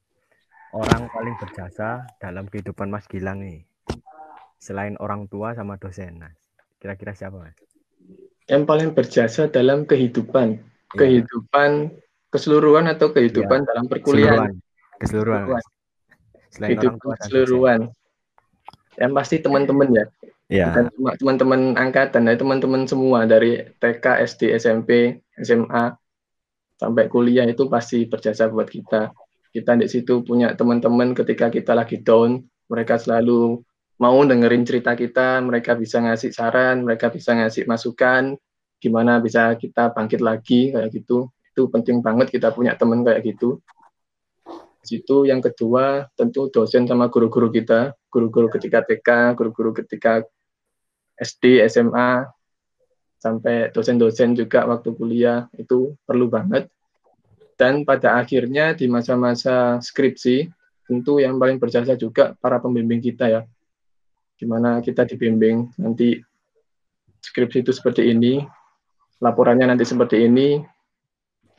orang 0.71 1.11
paling 1.11 1.35
berjasa 1.43 2.07
dalam 2.23 2.47
kehidupan 2.47 2.87
Mas 2.87 3.03
Gilang 3.11 3.43
nih? 3.43 3.67
Selain 4.65 4.97
orang 4.97 5.29
tua 5.29 5.53
sama 5.53 5.77
dosen, 5.77 6.17
Mas. 6.17 6.33
Kira-kira 6.81 7.13
siapa, 7.13 7.37
Mas? 7.37 7.53
Yang 8.49 8.63
paling 8.65 8.89
berjasa 8.97 9.45
dalam 9.45 9.85
kehidupan, 9.85 10.57
Iya, 10.57 10.97
kehidupan 10.97 11.93
keseluruhan 12.33 12.89
atau 12.89 13.13
kehidupan 13.13 13.61
dalam 13.69 13.85
perkuliahan, 13.85 14.57
keseluruhan. 14.97 14.97
Keseluruhan, 14.97 15.45
Keseluruhan. 15.45 15.45
Mas. 15.53 15.65
Selain 16.49 16.77
orang 16.81 16.97
tua 16.97 17.13
kehidupan 17.13 17.13
dan 17.13 17.13
dosen. 17.13 17.21
keseluruhan. 17.21 17.81
Yang 18.95 19.11
pasti 19.13 19.35
teman-teman 19.37 19.87
ya, 19.93 20.05
Iya, 20.45 20.65
bukan 20.69 20.85
cuma 20.93 21.11
teman-teman 21.17 21.61
angkatan, 21.77 22.21
ya 22.25 22.35
teman-teman 22.37 22.81
semua 22.85 23.19
dari 23.25 23.65
TK, 23.81 24.05
SD, 24.29 24.41
SMP, 24.61 25.21
SMA 25.41 25.93
sampai 26.77 27.05
kuliah 27.09 27.45
itu 27.49 27.65
pasti 27.69 28.05
berjasa 28.09 28.49
buat 28.49 28.69
kita. 28.69 29.13
Kita 29.53 29.71
di 29.77 29.85
situ 29.89 30.21
punya 30.25 30.53
teman-teman 30.57 31.13
ketika 31.17 31.49
kita 31.53 31.73
lagi 31.73 32.01
down, 32.01 32.45
mereka 32.69 32.97
selalu 33.01 33.61
mau 33.95 34.19
dengerin 34.27 34.67
cerita 34.67 34.91
kita, 34.93 35.39
mereka 35.39 35.75
bisa 35.75 36.03
ngasih 36.03 36.31
saran, 36.35 36.83
mereka 36.83 37.07
bisa 37.07 37.31
ngasih 37.35 37.63
masukan, 37.63 38.35
gimana 38.79 39.23
bisa 39.23 39.55
kita 39.55 39.95
bangkit 39.95 40.19
lagi 40.19 40.75
kayak 40.75 40.91
gitu. 40.91 41.31
Itu 41.55 41.71
penting 41.71 42.03
banget 42.03 42.35
kita 42.35 42.51
punya 42.51 42.75
teman 42.75 43.07
kayak 43.07 43.23
gitu. 43.23 43.63
Di 44.83 44.99
situ 44.99 45.25
yang 45.25 45.41
kedua 45.41 46.05
tentu 46.13 46.51
dosen 46.51 46.85
sama 46.85 47.07
guru-guru 47.09 47.49
kita, 47.49 47.95
guru-guru 48.11 48.51
ketika 48.51 48.83
TK, 48.83 49.33
guru-guru 49.33 49.71
ketika 49.73 50.21
SD, 51.15 51.63
SMA, 51.71 52.27
sampai 53.17 53.71
dosen-dosen 53.73 54.37
juga 54.37 54.67
waktu 54.69 54.93
kuliah 54.93 55.47
itu 55.55 55.95
perlu 56.05 56.29
banget. 56.29 56.69
Dan 57.55 57.87
pada 57.87 58.19
akhirnya 58.19 58.75
di 58.75 58.91
masa-masa 58.91 59.79
skripsi, 59.79 60.51
tentu 60.85 61.23
yang 61.23 61.39
paling 61.39 61.57
berjasa 61.57 61.95
juga 61.95 62.35
para 62.37 62.59
pembimbing 62.59 62.99
kita 62.99 63.25
ya. 63.31 63.41
Gimana 64.35 64.83
kita 64.83 65.07
dibimbing 65.07 65.79
nanti 65.79 66.19
skripsi 67.23 67.63
itu 67.63 67.71
seperti 67.71 68.11
ini, 68.11 68.43
laporannya 69.23 69.71
nanti 69.71 69.87
seperti 69.87 70.27
ini, 70.27 70.59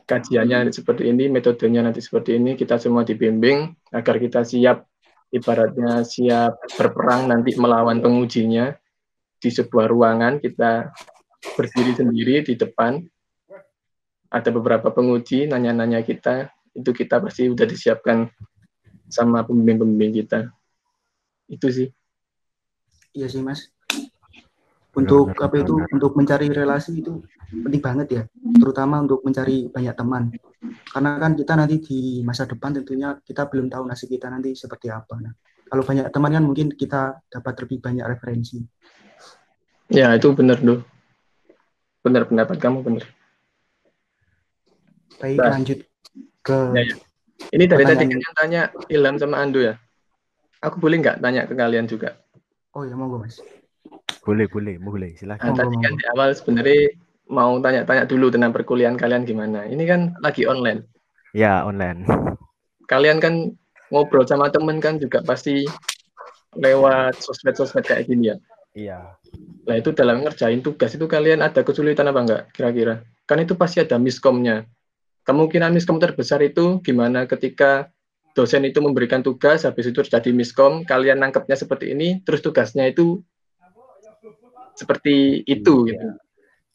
kajiannya 0.07 0.63
nanti 0.63 0.73
seperti 0.79 1.11
ini, 1.11 1.27
metodenya 1.27 1.83
nanti 1.83 1.99
seperti 1.99 2.39
ini, 2.39 2.55
kita 2.55 2.79
semua 2.79 3.03
dibimbing 3.03 3.75
agar 3.91 4.15
kita 4.21 4.47
siap, 4.47 4.87
ibaratnya 5.33 6.07
siap 6.07 6.55
berperang 6.79 7.27
nanti 7.27 7.59
melawan 7.59 7.99
pengujinya 7.99 8.71
di 9.41 9.49
sebuah 9.51 9.91
ruangan, 9.91 10.39
kita 10.39 10.95
berdiri 11.59 11.91
sendiri 11.97 12.35
di 12.47 12.53
depan, 12.55 13.03
ada 14.31 14.49
beberapa 14.51 14.93
penguji 14.93 15.51
nanya-nanya 15.51 16.05
kita, 16.05 16.51
itu 16.71 16.93
kita 16.95 17.19
pasti 17.19 17.51
udah 17.51 17.65
disiapkan 17.67 18.29
sama 19.11 19.43
pembimbing-pembimbing 19.43 20.23
kita. 20.23 20.51
Itu 21.47 21.67
sih. 21.71 21.89
Iya 23.17 23.27
sih 23.33 23.41
mas. 23.41 23.73
Untuk 24.93 25.33
Benar-benar. 25.33 25.45
apa 25.49 25.55
itu 25.61 25.73
untuk 25.93 26.11
mencari 26.13 26.47
relasi 26.53 27.01
itu 27.01 27.21
penting 27.49 27.81
banget 27.81 28.07
ya, 28.13 28.23
terutama 28.61 29.01
untuk 29.01 29.25
mencari 29.25 29.69
banyak 29.73 29.93
teman. 29.97 30.23
Karena 30.89 31.17
kan 31.21 31.33
kita 31.33 31.53
nanti 31.57 31.75
di 31.81 31.99
masa 32.21 32.45
depan 32.45 32.77
tentunya 32.77 33.17
kita 33.21 33.45
belum 33.49 33.69
tahu 33.69 33.85
nasib 33.89 34.09
kita 34.09 34.29
nanti 34.29 34.53
seperti 34.57 34.89
apa. 34.89 35.17
Nah, 35.21 35.33
kalau 35.69 35.85
banyak 35.85 36.09
teman 36.09 36.31
kan 36.33 36.43
mungkin 36.45 36.67
kita 36.73 37.21
dapat 37.29 37.53
lebih 37.65 37.77
banyak 37.81 38.05
referensi. 38.05 38.57
Ya, 39.93 40.13
itu 40.17 40.33
benar, 40.33 40.61
Duh. 40.61 40.81
Benar 42.01 42.25
pendapat 42.29 42.57
kamu 42.57 42.81
benar. 42.85 43.05
Baik, 45.21 45.37
Nah. 45.41 45.51
lanjut 45.57 45.79
ke 46.41 46.57
Ya, 46.73 46.83
ya. 46.85 46.95
Ini 47.53 47.63
dari 47.69 47.85
tadi 47.85 48.05
kan 48.09 48.17
yang 48.17 48.35
tanya 48.35 48.61
Ilham 48.89 49.15
sama 49.21 49.45
Ando 49.45 49.61
ya. 49.61 49.77
Aku 50.57 50.81
boleh 50.81 50.97
nggak 50.99 51.21
tanya 51.21 51.45
ke 51.45 51.53
kalian 51.53 51.85
juga? 51.85 52.17
Oh 52.77 52.85
ya 52.85 52.93
monggo 52.93 53.17
Mas. 53.25 53.41
Boleh, 54.21 54.45
boleh, 54.45 54.77
boleh. 54.77 55.17
Nah, 55.17 55.41
Silakan. 55.41 55.49
Monggo, 55.49 55.65
tadi 55.65 55.77
kan 55.81 55.93
di 55.97 56.05
awal 56.13 56.29
sebenarnya 56.37 56.81
mau 57.25 57.57
tanya-tanya 57.57 58.05
dulu 58.05 58.29
tentang 58.29 58.53
perkuliahan 58.53 58.93
kalian 58.93 59.25
gimana. 59.25 59.65
Ini 59.65 59.81
kan 59.89 60.13
lagi 60.21 60.45
online. 60.45 60.85
Ya, 61.33 61.65
online. 61.65 62.05
Kalian 62.85 63.17
kan 63.17 63.57
ngobrol 63.89 64.29
sama 64.29 64.53
temen 64.53 64.77
kan 64.77 65.01
juga 65.01 65.25
pasti 65.25 65.65
lewat 66.53 67.17
sosmed-sosmed 67.17 67.81
kayak 67.81 68.05
gini 68.05 68.29
ya. 68.29 68.37
Iya. 68.77 68.99
Nah 69.65 69.75
itu 69.81 69.89
dalam 69.97 70.21
ngerjain 70.21 70.61
tugas 70.61 70.93
itu 70.93 71.09
kalian 71.09 71.41
ada 71.41 71.65
kesulitan 71.65 72.13
apa 72.13 72.19
enggak 72.21 72.41
kira-kira? 72.53 73.01
Kan 73.25 73.41
itu 73.41 73.57
pasti 73.57 73.81
ada 73.81 73.97
miskomnya. 73.97 74.69
Kemungkinan 75.25 75.73
miskom 75.73 75.97
terbesar 75.97 76.45
itu 76.45 76.77
gimana 76.85 77.25
ketika 77.25 77.89
dosen 78.37 78.61
itu 78.69 78.77
memberikan 78.77 79.25
tugas, 79.25 79.65
habis 79.65 79.89
itu 79.89 79.97
terjadi 80.05 80.29
miskom, 80.29 80.85
kalian 80.85 81.17
nangkepnya 81.17 81.57
seperti 81.57 81.97
ini, 81.97 82.21
terus 82.21 82.45
tugasnya 82.45 82.85
itu 82.85 83.25
seperti 84.77 85.41
itu 85.49 85.89
Iya. 85.89 85.97
gitu. 85.97 86.07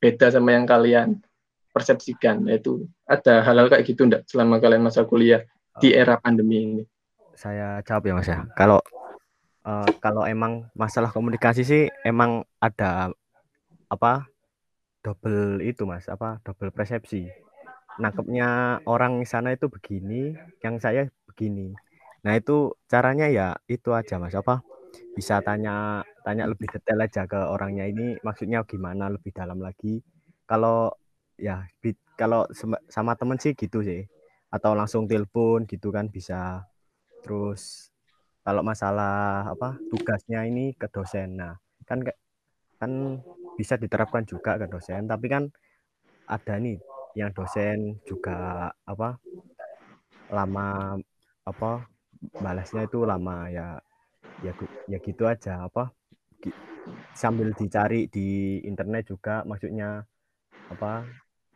Beda 0.03 0.27
sama 0.35 0.59
yang 0.59 0.67
kalian 0.67 1.23
persepsikan. 1.71 2.43
Itu 2.51 2.91
ada 3.07 3.47
hal-hal 3.47 3.71
kayak 3.71 3.87
gitu 3.87 4.11
enggak 4.11 4.27
selama 4.27 4.59
kalian 4.59 4.83
masa 4.83 5.07
kuliah 5.07 5.47
di 5.79 5.95
era 5.95 6.19
pandemi 6.19 6.59
ini? 6.59 6.83
Saya 7.39 7.79
jawab 7.87 8.11
ya 8.11 8.15
Mas 8.19 8.27
ya. 8.27 8.43
Kalau 8.59 8.83
eh, 9.63 9.89
kalau 10.03 10.27
emang 10.27 10.67
masalah 10.75 11.15
komunikasi 11.15 11.63
sih 11.63 11.83
emang 12.03 12.43
ada 12.59 13.15
apa 13.87 14.27
double 15.07 15.63
itu 15.63 15.87
Mas, 15.87 16.11
apa 16.11 16.43
double 16.43 16.75
persepsi. 16.75 17.31
Nangkepnya 18.03 18.81
orang 18.89 19.21
di 19.21 19.27
sana 19.29 19.53
itu 19.53 19.69
begini, 19.69 20.33
yang 20.65 20.81
saya 20.81 21.07
begini. 21.33 21.73
Nah, 22.23 22.39
itu 22.39 22.77
caranya 22.87 23.27
ya 23.27 23.49
itu 23.67 23.91
aja 23.97 24.21
Mas, 24.21 24.37
apa 24.37 24.63
bisa 25.17 25.41
tanya 25.41 26.05
tanya 26.25 26.45
lebih 26.45 26.69
detail 26.69 27.01
aja 27.01 27.25
ke 27.25 27.37
orangnya 27.37 27.89
ini 27.89 28.21
maksudnya 28.21 28.63
gimana 28.69 29.09
lebih 29.09 29.33
dalam 29.33 29.59
lagi. 29.59 30.05
Kalau 30.45 30.93
ya 31.41 31.65
kalau 32.15 32.45
sama, 32.89 33.13
temen 33.17 33.41
sih 33.41 33.57
gitu 33.57 33.81
sih. 33.83 34.05
Atau 34.53 34.77
langsung 34.77 35.09
telepon 35.09 35.65
gitu 35.65 35.89
kan 35.89 36.13
bisa. 36.13 36.69
Terus 37.25 37.89
kalau 38.45 38.61
masalah 38.63 39.49
apa 39.49 39.81
tugasnya 39.89 40.45
ini 40.45 40.77
ke 40.77 40.87
dosen. 40.93 41.41
Nah, 41.41 41.57
kan 41.89 42.05
kan 42.77 42.93
bisa 43.57 43.79
diterapkan 43.81 44.27
juga 44.27 44.59
ke 44.61 44.67
dosen, 44.69 45.07
tapi 45.09 45.27
kan 45.31 45.49
ada 46.27 46.55
nih 46.59 46.79
yang 47.15 47.31
dosen 47.31 48.01
juga 48.09 48.71
apa 48.89 49.21
lama 50.33 50.97
apa 51.43 51.87
balasnya 52.39 52.87
itu 52.87 53.03
lama 53.03 53.51
ya 53.51 53.79
ya 54.47 54.53
ya 54.87 54.99
gitu 55.03 55.27
aja 55.27 55.67
apa 55.67 55.91
sambil 57.15 57.55
dicari 57.55 58.11
di 58.11 58.59
internet 58.67 59.11
juga 59.11 59.47
maksudnya 59.47 60.03
apa 60.73 61.07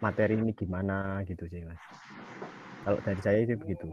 materi 0.01 0.37
ini 0.37 0.53
gimana 0.53 1.25
gitu 1.25 1.49
sih 1.49 1.65
mas. 1.65 1.81
Kalau 2.85 2.99
dari 3.03 3.21
saya 3.25 3.39
itu 3.43 3.57
begitu. 3.59 3.91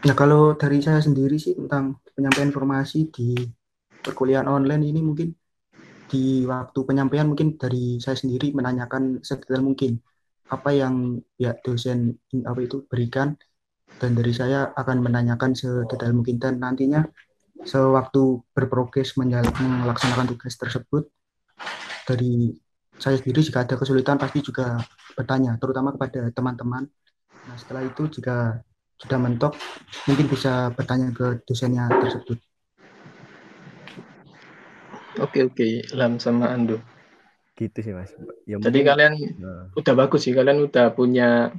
Nah, 0.00 0.14
kalau 0.16 0.56
dari 0.56 0.80
saya 0.80 1.00
sendiri 1.00 1.36
sih 1.36 1.56
tentang 1.56 2.00
penyampaian 2.16 2.50
informasi 2.50 3.08
di 3.12 3.36
perkuliahan 4.00 4.48
online 4.48 4.84
ini 4.84 5.00
mungkin 5.04 5.28
di 6.10 6.42
waktu 6.48 6.80
penyampaian 6.82 7.30
mungkin 7.30 7.54
dari 7.54 8.02
saya 8.02 8.18
sendiri 8.18 8.50
menanyakan 8.50 9.22
sedetail 9.22 9.62
mungkin 9.62 10.00
apa 10.50 10.74
yang 10.74 11.22
ya 11.38 11.54
dosen 11.62 12.18
apa 12.42 12.58
itu 12.66 12.82
berikan 12.90 13.38
dan 14.00 14.16
dari 14.16 14.32
saya 14.32 14.72
akan 14.72 15.04
menanyakan 15.04 15.52
sedetail 15.52 16.16
mungkin 16.16 16.40
dan 16.40 16.56
nantinya 16.56 17.04
sewaktu 17.60 18.40
berprogres 18.56 19.12
melaksanakan 19.20 20.32
tugas 20.32 20.56
tersebut 20.56 21.04
dari 22.08 22.56
saya 22.96 23.20
sendiri 23.20 23.44
jika 23.44 23.68
ada 23.68 23.76
kesulitan 23.76 24.16
pasti 24.16 24.40
juga 24.40 24.80
bertanya 25.12 25.60
terutama 25.60 25.92
kepada 25.92 26.32
teman-teman. 26.32 26.88
Nah, 27.44 27.56
setelah 27.60 27.84
itu 27.84 28.08
jika 28.08 28.60
sudah 28.96 29.18
mentok 29.20 29.56
mungkin 30.08 30.28
bisa 30.28 30.72
bertanya 30.72 31.12
ke 31.12 31.44
dosennya 31.44 31.88
tersebut. 31.88 32.40
Oke 35.20 35.44
oke, 35.44 35.64
Ilham 35.92 36.16
sama 36.16 36.48
Ando. 36.48 36.80
gitu 37.60 37.76
sih 37.84 37.92
mas 37.92 38.08
ya 38.48 38.56
Jadi 38.56 38.80
mungkin- 38.80 38.88
kalian 38.88 39.12
nah, 39.36 39.68
udah 39.76 39.92
bagus 39.92 40.24
sih 40.24 40.32
kalian 40.32 40.64
udah 40.64 40.96
punya 40.96 41.52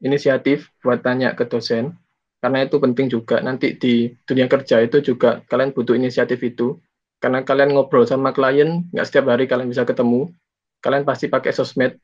inisiatif 0.00 0.72
buat 0.80 1.00
tanya 1.04 1.32
ke 1.36 1.44
dosen 1.48 1.96
karena 2.40 2.64
itu 2.64 2.76
penting 2.80 3.06
juga. 3.12 3.38
Nanti 3.44 3.76
di 3.76 4.08
dunia 4.24 4.48
kerja 4.48 4.80
itu 4.80 5.04
juga 5.04 5.44
kalian 5.46 5.76
butuh 5.76 5.94
inisiatif 5.94 6.40
itu. 6.40 6.80
Karena 7.20 7.44
kalian 7.44 7.76
ngobrol 7.76 8.08
sama 8.08 8.32
klien 8.32 8.88
nggak 8.96 9.06
setiap 9.06 9.28
hari 9.28 9.44
kalian 9.44 9.68
bisa 9.68 9.84
ketemu. 9.84 10.32
Kalian 10.80 11.04
pasti 11.04 11.28
pakai 11.28 11.52
sosmed 11.52 12.00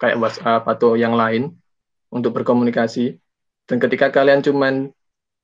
kayak 0.00 0.16
WhatsApp 0.16 0.64
atau 0.64 0.96
yang 0.96 1.12
lain 1.12 1.52
untuk 2.08 2.32
berkomunikasi. 2.32 3.20
Dan 3.68 3.76
ketika 3.76 4.08
kalian 4.08 4.40
cuman 4.40 4.88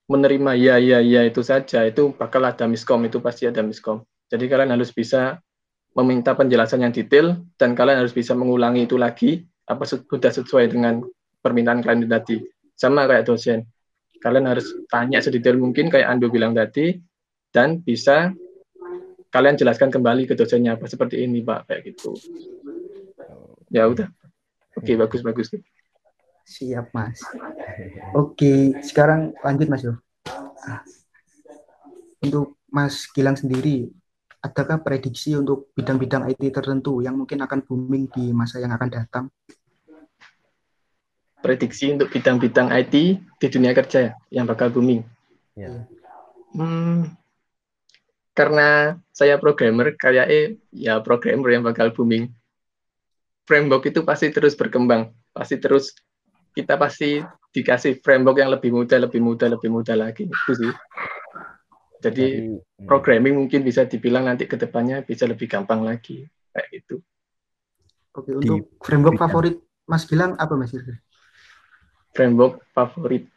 menerima 0.08 0.52
ya 0.56 0.76
ya 0.80 0.98
ya 1.04 1.22
itu 1.28 1.44
saja 1.44 1.86
itu 1.86 2.16
bakal 2.16 2.42
ada 2.48 2.64
miskom 2.64 3.04
itu 3.04 3.20
pasti 3.20 3.44
ada 3.44 3.60
miskom. 3.60 4.02
Jadi 4.32 4.48
kalian 4.48 4.72
harus 4.72 4.88
bisa 4.88 5.38
meminta 5.92 6.32
penjelasan 6.32 6.80
yang 6.80 6.94
detail 6.96 7.44
dan 7.60 7.76
kalian 7.76 8.00
harus 8.00 8.16
bisa 8.16 8.32
mengulangi 8.32 8.88
itu 8.88 8.96
lagi 8.96 9.44
apa 9.68 9.84
su- 9.84 10.06
sudah 10.06 10.32
sesuai 10.32 10.72
dengan 10.72 11.04
permintaan 11.40 11.80
klien 11.84 12.04
tadi. 12.06 12.40
Sama 12.76 13.04
kayak 13.08 13.28
dosen. 13.28 13.66
Kalian 14.20 14.48
harus 14.48 14.68
tanya 14.92 15.24
sedetail 15.24 15.56
mungkin 15.56 15.88
kayak 15.88 16.08
Ando 16.08 16.28
bilang 16.28 16.52
tadi 16.52 17.00
dan 17.50 17.80
bisa 17.80 18.32
kalian 19.32 19.56
jelaskan 19.56 19.88
kembali 19.88 20.28
ke 20.28 20.36
dosennya 20.36 20.76
apa 20.76 20.84
seperti 20.86 21.24
ini, 21.24 21.40
Pak, 21.40 21.70
kayak 21.70 21.82
gitu. 21.88 22.12
Ya 23.70 23.86
udah. 23.86 24.10
Oke, 24.76 24.98
bagus 24.98 25.22
bagus. 25.22 25.48
Siap, 26.50 26.90
Mas. 26.90 27.22
Oke, 28.12 28.74
sekarang 28.82 29.30
lanjut 29.40 29.68
Mas 29.70 29.82
Yo. 29.86 29.94
Ah. 30.66 30.82
Untuk 32.20 32.58
Mas 32.68 33.06
Gilang 33.14 33.38
sendiri, 33.38 33.86
adakah 34.42 34.82
prediksi 34.82 35.38
untuk 35.38 35.70
bidang-bidang 35.78 36.26
IT 36.26 36.42
tertentu 36.50 37.00
yang 37.00 37.16
mungkin 37.16 37.40
akan 37.46 37.62
booming 37.64 38.10
di 38.10 38.34
masa 38.34 38.58
yang 38.58 38.74
akan 38.74 38.90
datang? 38.90 39.24
Prediksi 41.40 41.96
untuk 41.96 42.12
bidang-bidang 42.12 42.68
IT 42.68 42.94
di 43.20 43.46
dunia 43.48 43.72
kerja 43.72 43.98
ya, 43.98 44.12
yang 44.28 44.44
bakal 44.44 44.68
booming. 44.68 45.00
ya. 45.56 45.88
Hmm, 46.52 47.16
karena 48.36 48.96
saya 49.12 49.36
programmer, 49.36 49.96
kayaknya 49.96 50.56
ya 50.72 51.00
programmer 51.00 51.48
yang 51.52 51.64
bakal 51.64 51.92
booming. 51.92 52.32
Framework 53.48 53.88
itu 53.88 54.04
pasti 54.06 54.30
terus 54.30 54.54
berkembang, 54.54 55.10
pasti 55.34 55.58
terus 55.58 55.96
kita 56.54 56.78
pasti 56.78 57.24
dikasih 57.50 57.98
framework 58.00 58.38
yang 58.38 58.50
lebih 58.52 58.70
mudah, 58.70 58.98
lebih 59.02 59.18
mudah, 59.18 59.48
lebih 59.50 59.70
mudah 59.70 59.96
lagi. 59.98 60.30
Itu 60.30 60.52
sih. 60.54 60.72
Jadi 62.00 62.48
hmm, 62.48 62.88
programming 62.88 63.36
mungkin 63.36 63.60
bisa 63.60 63.84
dibilang 63.84 64.24
nanti 64.24 64.48
ke 64.48 64.56
depannya 64.56 65.04
bisa 65.04 65.28
lebih 65.28 65.44
gampang 65.50 65.84
lagi 65.84 66.24
kayak 66.54 66.68
gitu. 66.72 66.96
Oke, 68.16 68.32
Di 68.40 68.48
untuk 68.50 68.72
framework 68.80 69.20
favorit 69.20 69.60
Mas 69.84 70.08
Gilang 70.08 70.34
apa 70.40 70.56
Mas? 70.56 70.72
Framework 72.10 72.66
favorit 72.74 73.28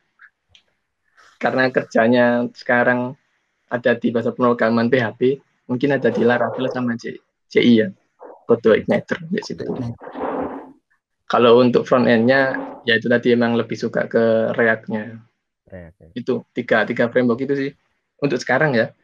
karena 1.44 1.68
kerjanya 1.68 2.48
sekarang 2.56 3.20
ada 3.68 3.92
di 4.00 4.16
bahasa 4.16 4.32
pemrograman 4.32 4.88
PHP, 4.88 5.44
mungkin 5.68 5.92
ada 5.92 6.08
di 6.08 6.24
Laravel 6.24 6.72
sama 6.72 6.96
CI 6.96 7.84
ya, 7.84 7.92
Code 8.48 8.80
Igniter 8.80 9.20
di 9.28 9.44
situ. 9.44 9.68
Kalau 11.28 11.60
untuk 11.60 11.84
front 11.84 12.08
end-nya, 12.08 12.56
ya 12.88 12.96
itu 12.96 13.12
tadi 13.12 13.36
emang 13.36 13.60
lebih 13.60 13.76
suka 13.76 14.08
ke 14.08 14.56
React-nya. 14.56 15.20
React, 15.68 15.98
ya. 16.00 16.10
Itu 16.16 16.48
tiga 16.56 16.88
tiga 16.88 17.12
framework 17.12 17.44
itu 17.44 17.54
sih 17.60 17.72
untuk 18.24 18.40
sekarang 18.40 18.78
ya. 18.80 18.96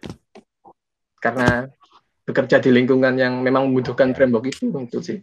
Karena 1.20 1.68
bekerja 2.24 2.64
di 2.64 2.72
lingkungan 2.72 3.20
yang 3.20 3.44
memang 3.44 3.68
membutuhkan 3.68 4.16
framework 4.16 4.48
itu 4.48 4.70
itu 4.70 5.00
sih. 5.04 5.20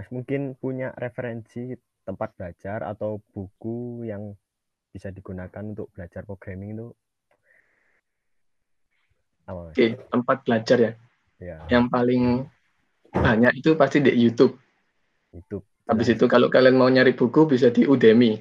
Mas 0.00 0.08
mungkin 0.08 0.56
punya 0.56 0.96
referensi 0.96 1.76
tempat 2.08 2.32
belajar 2.32 2.88
atau 2.88 3.20
buku 3.36 4.08
yang 4.08 4.32
bisa 4.88 5.12
digunakan 5.12 5.60
untuk 5.60 5.92
belajar 5.92 6.24
programming 6.24 6.72
itu 6.72 6.88
apa? 9.44 9.76
Oke, 9.76 10.00
tempat 10.08 10.36
belajar 10.40 10.78
ya. 10.80 10.92
Ya, 11.36 11.56
Yang 11.68 11.84
paling 11.92 12.24
banyak 13.12 13.60
itu 13.60 13.76
pasti 13.76 14.00
di 14.00 14.08
YouTube. 14.16 14.56
YouTube. 15.36 15.68
Habis 15.84 16.16
itu 16.16 16.24
kalau 16.32 16.48
kalian 16.48 16.80
mau 16.80 16.88
nyari 16.88 17.12
buku 17.12 17.44
bisa 17.44 17.68
di 17.68 17.84
Udemy. 17.84 18.40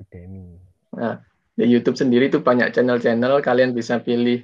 Udemy. 0.00 0.56
Nah, 0.96 1.20
di 1.52 1.68
YouTube 1.68 2.00
sendiri 2.00 2.32
itu 2.32 2.40
banyak 2.40 2.72
channel-channel, 2.72 3.44
kalian 3.44 3.76
bisa 3.76 4.00
pilih 4.00 4.40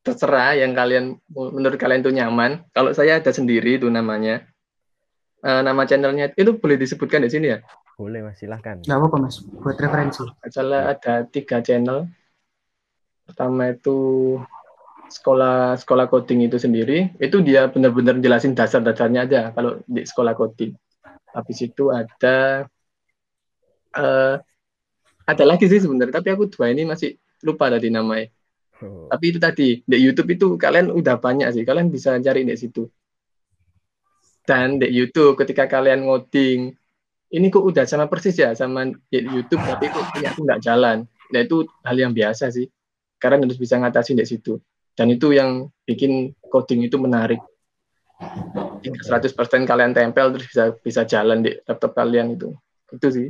terserah 0.00 0.56
yang 0.56 0.72
kalian 0.72 1.20
menurut 1.36 1.76
kalian 1.76 2.00
itu 2.00 2.16
nyaman. 2.16 2.64
Kalau 2.72 2.96
saya 2.96 3.20
ada 3.20 3.28
sendiri 3.28 3.76
itu 3.76 3.92
namanya. 3.92 4.48
Uh, 5.42 5.58
nama 5.58 5.82
channelnya 5.82 6.30
itu 6.38 6.54
boleh 6.54 6.78
disebutkan 6.78 7.26
di 7.26 7.30
sini 7.34 7.46
ya? 7.50 7.58
Boleh 7.98 8.22
mas, 8.22 8.38
silahkan. 8.38 8.78
Nggak 8.78 8.94
apa-apa 8.94 9.16
mas, 9.26 9.42
buat 9.42 9.74
referensi. 9.74 10.22
Salah 10.46 10.94
ada 10.94 11.26
tiga 11.26 11.58
channel. 11.58 12.06
Pertama 13.26 13.74
itu 13.74 14.38
sekolah 15.10 15.76
sekolah 15.82 16.06
coding 16.06 16.46
itu 16.46 16.62
sendiri, 16.62 17.10
itu 17.18 17.42
dia 17.42 17.66
benar-benar 17.66 18.22
jelasin 18.22 18.54
dasar-dasarnya 18.54 19.20
aja 19.26 19.40
kalau 19.50 19.82
di 19.84 20.06
sekolah 20.06 20.32
coding. 20.38 20.78
Habis 21.34 21.58
itu 21.66 21.90
ada 21.90 22.70
uh, 23.98 24.38
ada 25.26 25.44
lagi 25.44 25.66
sih 25.66 25.82
sebenarnya, 25.82 26.22
tapi 26.22 26.32
aku 26.32 26.48
dua 26.54 26.70
ini 26.70 26.86
masih 26.86 27.18
lupa 27.42 27.66
tadi 27.66 27.90
namanya. 27.90 28.30
Oh. 28.78 29.10
Tapi 29.10 29.24
itu 29.34 29.38
tadi 29.42 29.82
di 29.82 29.96
YouTube 29.98 30.38
itu 30.38 30.46
kalian 30.54 30.94
udah 30.94 31.18
banyak 31.18 31.50
sih, 31.50 31.66
kalian 31.66 31.90
bisa 31.90 32.14
cari 32.22 32.46
di 32.46 32.54
situ. 32.54 32.86
Dan 34.42 34.82
di 34.82 34.90
YouTube 34.90 35.38
ketika 35.38 35.70
kalian 35.70 36.06
ngoding, 36.06 36.74
ini 37.32 37.46
kok 37.48 37.64
udah 37.64 37.86
sama 37.86 38.10
persis 38.10 38.36
ya 38.36 38.52
sama 38.52 38.90
di 39.08 39.18
YouTube, 39.22 39.62
tapi 39.62 39.88
kok 39.88 40.04
punya 40.12 40.34
aku 40.34 40.40
nggak 40.44 40.62
jalan. 40.62 41.06
Nah 41.32 41.40
itu 41.40 41.64
hal 41.86 41.96
yang 41.96 42.12
biasa 42.12 42.52
sih. 42.52 42.66
Karena 43.16 43.38
harus 43.38 43.56
bisa 43.56 43.78
ngatasin 43.78 44.18
di 44.18 44.26
situ. 44.26 44.58
Dan 44.92 45.14
itu 45.14 45.32
yang 45.32 45.70
bikin 45.86 46.34
coding 46.50 46.84
itu 46.84 46.98
menarik. 46.98 47.40
100% 48.82 49.34
kalian 49.66 49.94
tempel 49.94 50.30
terus 50.36 50.46
bisa 50.46 50.64
bisa 50.78 51.02
jalan 51.06 51.42
di 51.42 51.54
laptop 51.64 51.94
kalian 51.96 52.34
itu. 52.34 52.52
Itu 52.92 53.08
sih 53.08 53.26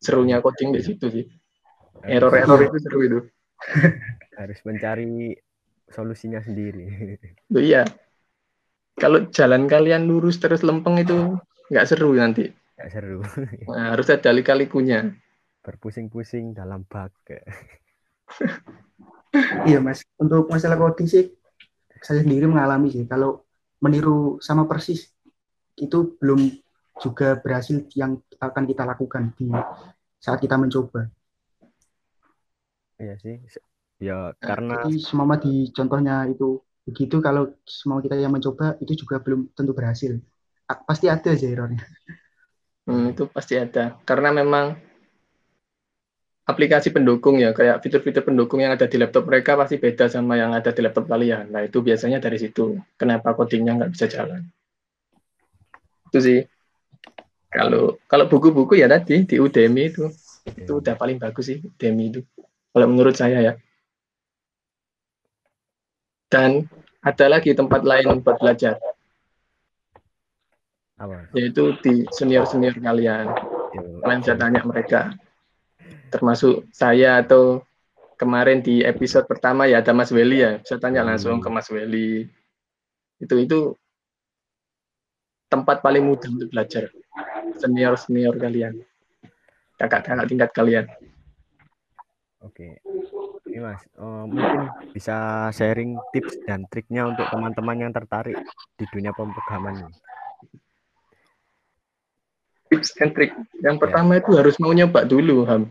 serunya 0.00 0.38
coding 0.44 0.76
di 0.76 0.80
situ 0.84 1.06
sih. 1.10 1.24
Error-error 2.04 2.60
itu 2.68 2.78
seru 2.80 3.00
itu. 3.04 3.20
harus 4.40 4.56
mencari 4.64 5.36
solusinya 5.92 6.40
sendiri. 6.40 7.18
Iya. 7.52 7.84
Kalau 9.00 9.24
jalan 9.32 9.64
kalian 9.64 10.04
lurus 10.04 10.36
terus 10.36 10.60
lempeng 10.60 11.00
itu 11.00 11.40
nggak 11.72 11.88
seru 11.88 12.12
nanti. 12.12 12.52
Nggak 12.76 12.90
seru. 12.92 13.18
Nah, 13.72 13.96
harus 13.96 14.12
ada 14.12 14.20
kali-kalikunya. 14.20 15.16
Berpusing-pusing 15.64 16.52
dalam 16.52 16.84
bak. 16.84 17.12
iya 19.68 19.78
mas, 19.80 20.04
untuk 20.20 20.50
masalah 20.50 20.76
coding 20.76 21.06
sih 21.08 21.32
saya 22.04 22.20
sendiri 22.24 22.44
mengalami 22.44 22.92
sih. 22.92 23.04
Kalau 23.08 23.44
meniru 23.80 24.36
sama 24.44 24.68
persis 24.68 25.08
itu 25.80 26.16
belum 26.20 26.60
juga 27.00 27.40
berhasil 27.40 27.88
yang 27.96 28.20
akan 28.36 28.64
kita 28.68 28.84
lakukan 28.84 29.32
di 29.36 29.48
saat 30.20 30.40
kita 30.44 30.60
mencoba. 30.60 31.08
Iya 33.00 33.16
sih, 33.16 33.40
Ya, 34.00 34.32
nah, 34.32 34.36
karena 34.40 34.80
Jadi 34.80 34.96
semua 35.04 35.36
di 35.36 35.68
contohnya 35.76 36.24
itu 36.24 36.56
begitu 36.84 37.20
kalau 37.20 37.52
semua 37.68 38.00
kita 38.00 38.16
yang 38.16 38.32
mencoba 38.32 38.76
itu 38.80 39.04
juga 39.04 39.20
belum 39.20 39.52
tentu 39.52 39.72
berhasil. 39.76 40.18
Pasti 40.86 41.10
ada 41.10 41.34
aja 41.34 41.46
errornya. 41.46 41.82
Hmm, 42.86 43.12
itu 43.14 43.26
pasti 43.30 43.54
ada. 43.58 43.98
Karena 44.02 44.34
memang 44.34 44.74
aplikasi 46.46 46.90
pendukung 46.90 47.38
ya, 47.38 47.54
kayak 47.54 47.78
fitur-fitur 47.86 48.26
pendukung 48.26 48.58
yang 48.58 48.74
ada 48.74 48.90
di 48.90 48.98
laptop 48.98 49.30
mereka 49.30 49.54
pasti 49.54 49.78
beda 49.78 50.10
sama 50.10 50.34
yang 50.34 50.50
ada 50.50 50.74
di 50.74 50.80
laptop 50.82 51.06
kalian. 51.06 51.54
Nah, 51.54 51.62
itu 51.62 51.78
biasanya 51.78 52.18
dari 52.18 52.38
situ. 52.42 52.74
Kenapa 52.98 53.34
codingnya 53.38 53.78
nggak 53.78 53.92
bisa 53.94 54.10
jalan. 54.10 54.42
Itu 56.10 56.18
sih. 56.18 56.40
Kalau 57.50 57.98
kalau 58.06 58.30
buku-buku 58.30 58.78
ya 58.78 58.86
tadi 58.86 59.26
di 59.26 59.36
Udemy 59.38 59.90
itu, 59.90 60.06
itu 60.54 60.72
udah 60.78 60.94
paling 60.94 61.18
bagus 61.18 61.50
sih 61.50 61.58
Udemy 61.62 62.14
itu. 62.14 62.20
Kalau 62.70 62.86
menurut 62.86 63.14
saya 63.14 63.38
ya. 63.42 63.54
Dan 66.30 66.70
ada 67.02 67.26
lagi 67.26 67.50
tempat 67.52 67.82
lain 67.82 68.22
buat 68.22 68.38
belajar. 68.38 68.78
Apa? 71.00 71.26
Yaitu 71.34 71.74
di 71.82 72.06
senior-senior 72.14 72.78
kalian. 72.78 73.26
Kalian 74.04 74.20
bisa 74.22 74.36
tanya 74.38 74.62
mereka. 74.62 75.16
Termasuk 76.12 76.70
saya 76.70 77.18
atau 77.18 77.66
kemarin 78.20 78.60
di 78.60 78.84
episode 78.84 79.24
pertama 79.24 79.64
ya 79.64 79.80
ada 79.80 79.90
Mas 79.96 80.12
Weli 80.12 80.44
ya. 80.44 80.60
Bisa 80.60 80.76
tanya 80.76 81.02
langsung 81.02 81.40
ke 81.40 81.48
Mas 81.48 81.72
Weli. 81.72 82.28
Itu 83.18 83.40
itu 83.40 83.74
tempat 85.50 85.82
paling 85.82 86.04
mudah 86.04 86.30
untuk 86.30 86.52
belajar. 86.52 86.92
Senior-senior 87.58 88.36
kalian. 88.38 88.84
Kakak-kakak 89.80 90.28
tingkat 90.28 90.50
kalian. 90.52 90.86
Oke. 92.44 92.78
Ini 93.50 93.58
Mas, 93.58 93.82
uh, 93.98 94.30
mungkin 94.30 94.70
bisa 94.94 95.50
sharing 95.50 95.98
tips 96.14 96.38
dan 96.46 96.70
triknya 96.70 97.10
untuk 97.10 97.26
teman-teman 97.34 97.82
yang 97.82 97.90
tertarik 97.90 98.38
di 98.78 98.86
dunia 98.94 99.10
pemrograman 99.10 99.90
ini. 99.90 99.94
Tips 102.70 102.94
and 103.02 103.10
trik. 103.10 103.34
Yang 103.58 103.76
ya. 103.76 103.80
pertama 103.82 104.22
itu 104.22 104.38
harus 104.38 104.54
mau 104.62 104.70
nyoba 104.70 105.02
dulu, 105.02 105.42
Ham. 105.50 105.66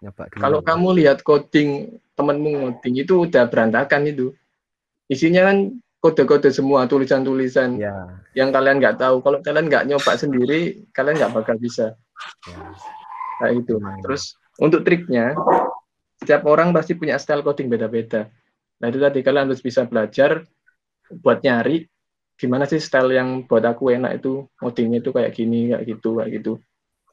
Nyoba 0.00 0.24
dulu. 0.32 0.40
Kalau 0.40 0.60
kamu 0.64 0.88
lihat 1.04 1.20
coding 1.20 2.00
temanmu 2.16 2.64
ngoding 2.64 2.94
itu 2.96 3.28
udah 3.28 3.44
berantakan 3.52 4.08
itu. 4.08 4.32
Isinya 5.12 5.52
kan 5.52 5.76
kode-kode 6.00 6.48
semua, 6.48 6.88
tulisan-tulisan 6.88 7.76
ya. 7.76 8.08
yang 8.32 8.48
kalian 8.48 8.80
nggak 8.80 8.96
tahu. 8.96 9.20
Kalau 9.20 9.44
kalian 9.44 9.68
nggak 9.68 9.84
nyoba 9.84 10.16
sendiri, 10.16 10.88
kalian 10.96 11.20
nggak 11.20 11.36
bakal 11.36 11.60
bisa. 11.60 11.92
Ya. 12.48 12.56
Nah 13.44 13.50
itu. 13.52 13.76
Terus 13.76 14.32
untuk 14.56 14.88
triknya, 14.88 15.36
setiap 16.28 16.44
orang 16.44 16.76
pasti 16.76 16.92
punya 16.92 17.16
style 17.16 17.40
coding 17.40 17.72
beda-beda. 17.72 18.28
Nah 18.84 18.86
itu 18.92 19.00
tadi 19.00 19.24
kalian 19.24 19.48
harus 19.48 19.64
bisa 19.64 19.88
belajar 19.88 20.44
buat 21.08 21.40
nyari 21.40 21.88
gimana 22.36 22.68
sih 22.68 22.76
style 22.84 23.16
yang 23.16 23.48
buat 23.48 23.64
aku 23.64 23.96
enak 23.96 24.20
itu 24.20 24.44
ngodingnya 24.60 25.00
itu 25.00 25.10
kayak 25.16 25.32
gini, 25.32 25.72
kayak 25.72 25.84
gitu, 25.88 26.20
kayak 26.20 26.30
gitu. 26.36 26.52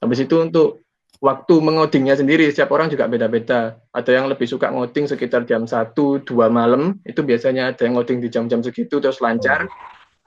Habis 0.03 0.19
itu 0.27 0.35
untuk 0.43 0.83
waktu 1.23 1.53
mengodingnya 1.63 2.19
sendiri 2.19 2.45
setiap 2.51 2.75
orang 2.75 2.91
juga 2.91 3.07
beda-beda. 3.07 3.79
Ada 3.95 4.11
yang 4.19 4.27
lebih 4.27 4.45
suka 4.51 4.67
ngoding 4.67 5.07
sekitar 5.07 5.47
jam 5.47 5.63
1 5.63 5.95
2 5.95 6.27
malam, 6.51 6.99
itu 7.07 7.23
biasanya 7.23 7.71
ada 7.71 7.87
yang 7.87 7.95
ngoding 7.95 8.19
di 8.19 8.27
jam-jam 8.27 8.59
segitu 8.59 8.99
terus 8.99 9.23
lancar. 9.23 9.65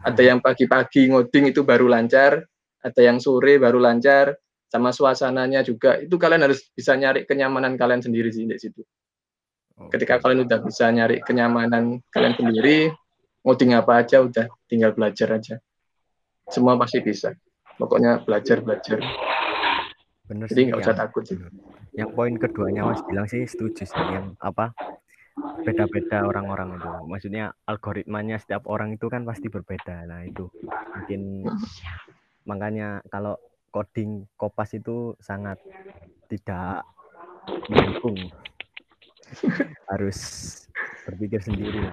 Ada 0.01 0.23
yang 0.35 0.41
pagi-pagi 0.41 1.13
ngoding 1.13 1.53
itu 1.53 1.61
baru 1.63 1.87
lancar, 1.87 2.43
ada 2.81 3.01
yang 3.05 3.21
sore 3.21 3.61
baru 3.61 3.79
lancar, 3.79 4.35
sama 4.69 4.93
suasananya 4.93 5.65
juga 5.65 5.97
itu 5.97 6.15
kalian 6.21 6.45
harus 6.45 6.69
bisa 6.77 6.93
nyari 6.93 7.25
kenyamanan 7.25 7.81
kalian 7.81 8.05
sendiri 8.05 8.29
sih 8.29 8.45
di 8.45 8.61
situ. 8.61 8.85
Ketika 9.89 10.21
kalian 10.21 10.45
udah 10.45 10.59
bisa 10.61 10.91
nyari 10.93 11.25
kenyamanan 11.25 12.05
kalian 12.13 12.35
sendiri, 12.37 12.93
ngoding 13.47 13.73
apa 13.79 14.05
aja 14.05 14.21
udah 14.21 14.47
tinggal 14.69 14.93
belajar 14.93 15.39
aja. 15.41 15.57
Semua 16.51 16.77
pasti 16.77 17.01
bisa. 17.01 17.33
Pokoknya 17.79 18.21
belajar 18.27 18.61
belajar. 18.61 18.99
Bener 20.29 20.45
Jadi 20.51 20.63
nggak 20.69 20.81
usah 20.85 20.97
takut 20.99 21.25
sih. 21.25 21.39
Yang 21.97 22.11
poin 22.13 22.35
keduanya 22.37 22.85
Mas 22.85 23.01
bilang 23.07 23.25
sih 23.31 23.49
setuju 23.49 23.89
sih 23.89 24.05
yang 24.13 24.37
apa 24.43 24.75
beda-beda 25.65 26.27
orang-orang 26.27 26.77
itu. 26.77 26.91
Maksudnya 27.09 27.55
algoritmanya 27.65 28.37
setiap 28.43 28.67
orang 28.69 28.93
itu 28.99 29.07
kan 29.09 29.23
pasti 29.25 29.49
berbeda. 29.49 30.05
Nah 30.05 30.27
itu 30.27 30.51
mungkin 30.93 31.47
makanya 32.51 33.01
kalau 33.09 33.39
coding 33.71 34.27
kopas 34.35 34.75
itu 34.77 35.15
sangat 35.21 35.61
tidak 36.29 36.85
mendukung 37.69 38.19
harus 39.93 40.19
berpikir 41.05 41.41
sendiri 41.41 41.93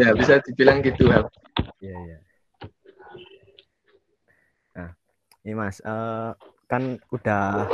ya 0.00 0.12
bisa 0.16 0.40
dibilang 0.44 0.80
gitu 0.80 1.08
ya 1.08 1.24
ya 1.80 2.18
nah 4.76 4.90
ini 5.44 5.52
mas 5.56 5.80
uh, 5.84 6.32
kan 6.70 6.96
udah 7.12 7.66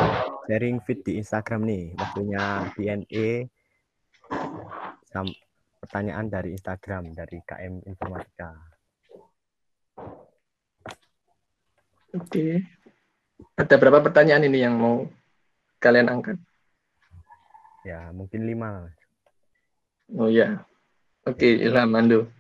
sharing 0.47 0.79
feed 0.83 1.03
di 1.05 1.19
Instagram 1.19 1.67
nih 1.67 1.85
waktunya 1.99 2.71
DNA 2.75 3.29
sam 5.11 5.27
pertanyaan 5.87 6.27
dari 6.27 6.51
Instagram 6.51 7.15
dari 7.15 7.39
KM 7.47 7.87
Informatika. 7.87 8.51
Oke. 12.17 12.27
okay. 12.27 12.76
Ada 13.57 13.77
berapa 13.77 14.05
pertanyaan 14.05 14.49
ini 14.49 14.59
yang 14.65 14.77
mau 14.77 15.09
kalian 15.81 16.09
angkat? 16.09 16.37
Ya, 17.85 18.11
mungkin 18.13 18.45
lima. 18.49 18.91
Oh 20.17 20.29
ya. 20.29 20.65
Oke, 21.27 21.57
okay, 21.57 21.67
Ilham 21.67 21.91
Mando. 21.91 22.31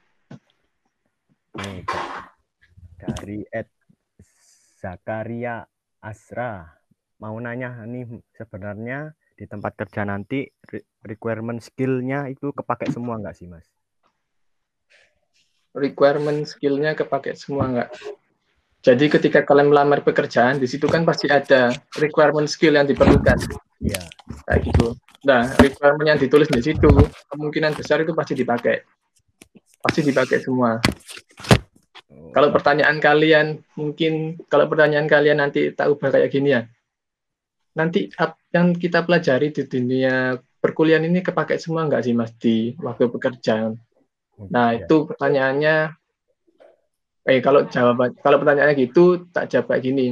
dari 2.96 3.40
Ed 3.48 3.68
Zakaria 4.80 5.64
Asra 6.04 6.68
mau 7.16 7.36
nanya 7.40 7.80
nih 7.88 8.20
sebenarnya 8.36 9.14
di 9.36 9.44
tempat 9.48 9.72
kerja 9.76 10.04
nanti 10.04 10.48
requirement 11.04 11.60
skillnya 11.60 12.28
itu 12.28 12.52
kepake 12.52 12.88
semua 12.92 13.20
nggak 13.20 13.36
sih 13.36 13.48
mas? 13.48 13.64
Requirement 15.76 16.44
skillnya 16.48 16.96
kepake 16.96 17.36
semua 17.36 17.68
nggak? 17.68 17.90
Jadi 18.86 19.10
ketika 19.10 19.42
kalian 19.42 19.74
melamar 19.74 20.06
pekerjaan, 20.06 20.62
di 20.62 20.70
situ 20.70 20.86
kan 20.86 21.02
pasti 21.02 21.26
ada 21.26 21.74
requirement 21.98 22.46
skill 22.46 22.78
yang 22.78 22.86
diperlukan. 22.86 23.34
Iya. 23.82 23.98
Kayak 24.46 24.60
gitu. 24.62 24.94
Nah, 25.26 25.50
requirement 25.58 26.06
yang 26.14 26.20
ditulis 26.22 26.46
di 26.46 26.62
situ, 26.62 26.86
kemungkinan 27.34 27.74
besar 27.74 28.06
itu 28.06 28.14
pasti 28.14 28.38
dipakai. 28.38 28.86
pasti 29.82 30.02
dipakai 30.02 30.42
semua. 30.42 30.82
Oh, 32.10 32.30
Kalau 32.34 32.50
pertanyaan 32.50 32.98
kalian, 32.98 33.62
mungkin 33.78 34.34
kalau 34.50 34.66
pertanyaan 34.66 35.06
kalian 35.06 35.38
nanti 35.38 35.70
tak 35.74 35.90
ubah 35.90 36.10
kayak 36.10 36.30
gini 36.30 36.58
ya. 36.58 36.66
Nanti 37.78 38.10
yang 38.50 38.74
kita 38.74 39.06
pelajari 39.06 39.54
di 39.54 39.62
dunia 39.62 40.34
perkuliahan 40.58 41.06
ini 41.06 41.22
kepakai 41.22 41.62
semua 41.62 41.86
nggak 41.86 42.02
sih 42.02 42.14
Mas 42.18 42.34
di 42.34 42.74
waktu 42.82 43.06
pekerjaan? 43.06 43.78
Nah, 44.50 44.74
ya. 44.74 44.86
itu 44.86 45.06
pertanyaannya 45.06 45.94
eh 47.26 47.42
kalau 47.42 47.66
jawaban 47.66 48.14
kalau 48.22 48.38
pertanyaannya 48.38 48.78
gitu 48.78 49.26
tak 49.34 49.50
jawab 49.50 49.74
kayak 49.74 49.82
gini. 49.82 50.08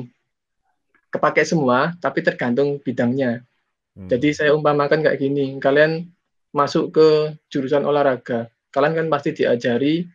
Kepakai 1.15 1.47
semua, 1.47 1.95
tapi 2.03 2.27
tergantung 2.27 2.83
bidangnya. 2.83 3.47
Hmm. 3.95 4.11
Jadi 4.11 4.35
saya 4.35 4.51
umpamakan 4.51 5.07
kayak 5.07 5.23
gini, 5.23 5.55
kalian 5.63 6.11
masuk 6.51 6.91
ke 6.91 7.09
jurusan 7.47 7.87
olahraga, 7.87 8.51
kalian 8.75 8.99
kan 8.99 9.07
pasti 9.07 9.31
diajari 9.31 10.11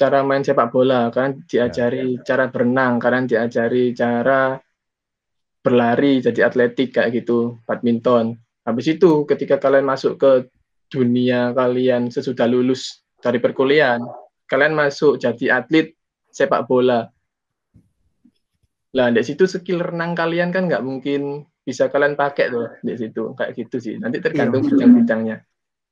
cara 0.00 0.24
main 0.24 0.40
sepak 0.40 0.72
bola, 0.72 1.12
kalian 1.12 1.44
diajari 1.44 2.16
cara 2.24 2.48
berenang, 2.48 2.96
kalian 2.96 3.28
diajari 3.28 3.92
cara 3.92 4.56
berlari, 5.60 6.24
jadi 6.24 6.48
atletik 6.48 6.96
kayak 6.96 7.20
gitu, 7.20 7.60
badminton. 7.68 8.40
Habis 8.64 8.96
itu 8.96 9.28
ketika 9.28 9.60
kalian 9.60 9.84
masuk 9.84 10.16
ke 10.16 10.48
dunia 10.88 11.52
kalian 11.52 12.08
sesudah 12.08 12.48
lulus 12.48 13.04
dari 13.20 13.36
perkuliahan, 13.36 14.00
kalian 14.50 14.74
masuk 14.74 15.22
jadi 15.22 15.62
atlet 15.62 15.94
sepak 16.34 16.66
bola. 16.66 17.06
Lah, 18.90 19.06
di 19.14 19.22
situ 19.22 19.46
skill 19.46 19.78
renang 19.78 20.18
kalian 20.18 20.50
kan 20.50 20.66
nggak 20.66 20.82
mungkin 20.82 21.46
bisa 21.62 21.86
kalian 21.86 22.18
pakai 22.18 22.50
tuh 22.50 22.66
di 22.82 22.98
situ 22.98 23.30
kayak 23.38 23.54
gitu 23.54 23.78
sih. 23.78 23.94
Nanti 24.02 24.18
tergantung 24.18 24.66
Iya. 24.66 24.70
bidang-bidangnya. 24.74 25.36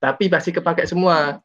Tapi 0.03 0.27
pasti 0.27 0.51
kepakai 0.51 0.91
semua. 0.91 1.39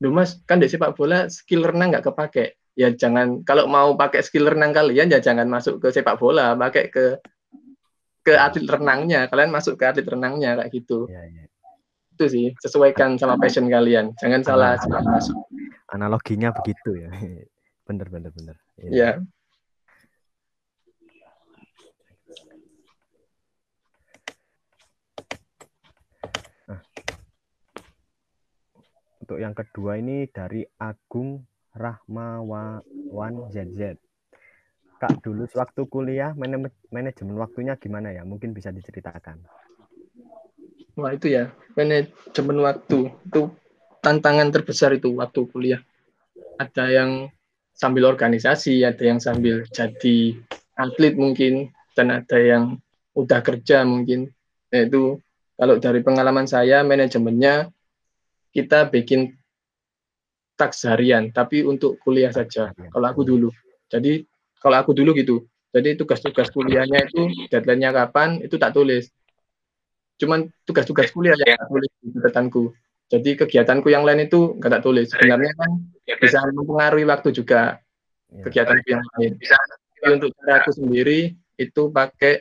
Duh 0.00 0.10
mas, 0.10 0.40
kan 0.48 0.56
di 0.58 0.66
sepak 0.66 0.96
bola 0.96 1.28
skill 1.28 1.68
renang 1.68 1.92
nggak 1.92 2.08
kepake. 2.08 2.56
Ya 2.72 2.88
jangan 2.88 3.44
kalau 3.44 3.68
mau 3.68 3.92
pakai 3.92 4.24
skill 4.24 4.48
renang 4.48 4.72
kalian 4.72 5.12
ya 5.12 5.20
jangan 5.20 5.44
masuk 5.44 5.76
ke 5.84 5.92
sepak 5.92 6.16
bola, 6.16 6.56
pakai 6.56 6.88
ke 6.88 7.20
ke 8.24 8.32
atlet 8.32 8.64
renangnya. 8.64 9.28
Kalian 9.28 9.52
masuk 9.52 9.76
ke 9.76 9.84
atlet 9.84 10.08
renangnya 10.08 10.56
kayak 10.56 10.72
gitu. 10.72 11.12
Ya, 11.12 11.20
ya. 11.28 11.44
Itu 12.16 12.24
sih 12.32 12.56
sesuaikan 12.56 13.20
sama 13.20 13.36
passion 13.36 13.68
kalian. 13.68 14.16
Jangan 14.16 14.40
salah 14.40 14.80
salah 14.80 15.04
masuk. 15.04 15.36
Analoginya 15.92 16.48
begitu 16.56 16.96
ya. 16.96 17.10
Bener, 17.86 18.06
bener, 18.08 18.30
bener. 18.32 18.56
Iya. 18.78 18.88
Ya. 18.88 19.12
Untuk 29.22 29.38
yang 29.42 29.52
kedua 29.52 29.98
ini 29.98 30.30
dari 30.30 30.62
Agung 30.78 31.42
Rahmawan 31.74 33.50
ZZ. 33.50 33.98
Kak, 35.02 35.18
dulu 35.26 35.50
waktu 35.58 35.82
kuliah 35.90 36.30
manajemen 36.90 37.36
waktunya 37.36 37.74
gimana 37.76 38.14
ya? 38.14 38.22
Mungkin 38.22 38.54
bisa 38.54 38.70
diceritakan. 38.70 39.42
Wah 40.94 41.12
itu 41.16 41.32
ya 41.32 41.50
manajemen 41.74 42.58
waktu 42.62 43.10
itu 43.10 43.42
tantangan 44.02 44.50
terbesar 44.50 44.98
itu 44.98 45.14
waktu 45.16 45.46
kuliah. 45.48 45.80
Ada 46.58 46.90
yang 46.90 47.10
sambil 47.72 48.10
organisasi, 48.10 48.82
ada 48.82 49.00
yang 49.00 49.22
sambil 49.22 49.64
jadi 49.70 50.36
atlet 50.76 51.14
mungkin, 51.14 51.70
dan 51.94 52.10
ada 52.10 52.36
yang 52.36 52.76
udah 53.14 53.40
kerja 53.40 53.86
mungkin. 53.86 54.28
Itu 54.68 55.22
kalau 55.54 55.78
dari 55.78 56.02
pengalaman 56.02 56.50
saya 56.50 56.82
manajemennya 56.82 57.70
kita 58.52 58.90
bikin 58.90 59.32
taks 60.58 60.84
harian, 60.84 61.30
tapi 61.30 61.62
untuk 61.62 61.96
kuliah 62.02 62.34
saja. 62.34 62.74
Kalau 62.74 63.06
aku 63.06 63.22
dulu, 63.24 63.48
jadi 63.88 64.26
kalau 64.60 64.76
aku 64.82 64.92
dulu 64.92 65.16
gitu, 65.16 65.46
jadi 65.72 65.96
tugas-tugas 65.96 66.52
kuliahnya 66.52 67.08
itu 67.08 67.48
deadline-nya 67.48 67.90
kapan 67.96 68.44
itu 68.44 68.60
tak 68.60 68.76
tulis 68.76 69.08
cuman 70.20 70.46
tugas-tugas 70.62 71.10
kuliah 71.10 71.34
yang 71.34 71.58
tak 71.58 71.66
tulis 71.66 71.90
di 71.98 72.08
catatanku. 72.14 72.70
Jadi 73.12 73.36
kegiatanku 73.36 73.92
yang 73.92 74.08
lain 74.08 74.24
itu 74.24 74.56
nggak 74.56 74.80
tak 74.80 74.82
tulis. 74.88 75.12
Sebenarnya 75.12 75.52
kan 75.52 75.70
bisa 76.16 76.40
mempengaruhi 76.48 77.04
waktu 77.04 77.28
juga 77.36 77.76
Ya. 78.32 78.48
kegiatanku 78.48 78.88
yang 78.88 79.04
lain. 79.20 79.32
Tapi 79.36 80.08
untuk 80.16 80.32
cara 80.40 80.64
aku 80.64 80.72
sendiri 80.72 81.36
itu 81.60 81.82
pakai 81.92 82.40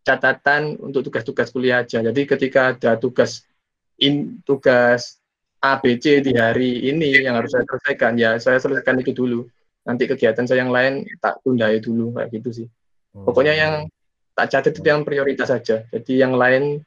catatan 0.00 0.80
untuk 0.80 1.04
tugas-tugas 1.04 1.52
kuliah 1.52 1.84
aja. 1.84 2.00
Jadi 2.00 2.24
ketika 2.24 2.72
ada 2.72 2.96
tugas 2.96 3.44
in 4.00 4.40
tugas 4.48 5.20
A, 5.60 5.76
B, 5.76 6.00
C 6.00 6.24
di 6.24 6.32
hari 6.32 6.88
ini 6.88 7.12
yang 7.26 7.36
harus 7.36 7.52
saya 7.52 7.68
selesaikan, 7.68 8.16
ya 8.16 8.40
saya 8.40 8.56
selesaikan 8.56 8.96
itu 9.04 9.12
dulu. 9.12 9.44
Nanti 9.84 10.08
kegiatan 10.08 10.48
saya 10.48 10.64
yang 10.64 10.72
lain 10.72 11.04
tak 11.20 11.44
tundai 11.44 11.76
dulu 11.82 12.16
kayak 12.16 12.32
gitu 12.32 12.64
sih. 12.64 12.66
Oh, 13.12 13.28
Pokoknya 13.28 13.52
yang 13.52 13.74
tak 14.32 14.48
catat 14.52 14.72
itu 14.78 14.86
yang 14.86 15.04
prioritas 15.04 15.52
saja. 15.52 15.84
Jadi 15.92 16.12
yang 16.22 16.32
lain 16.38 16.80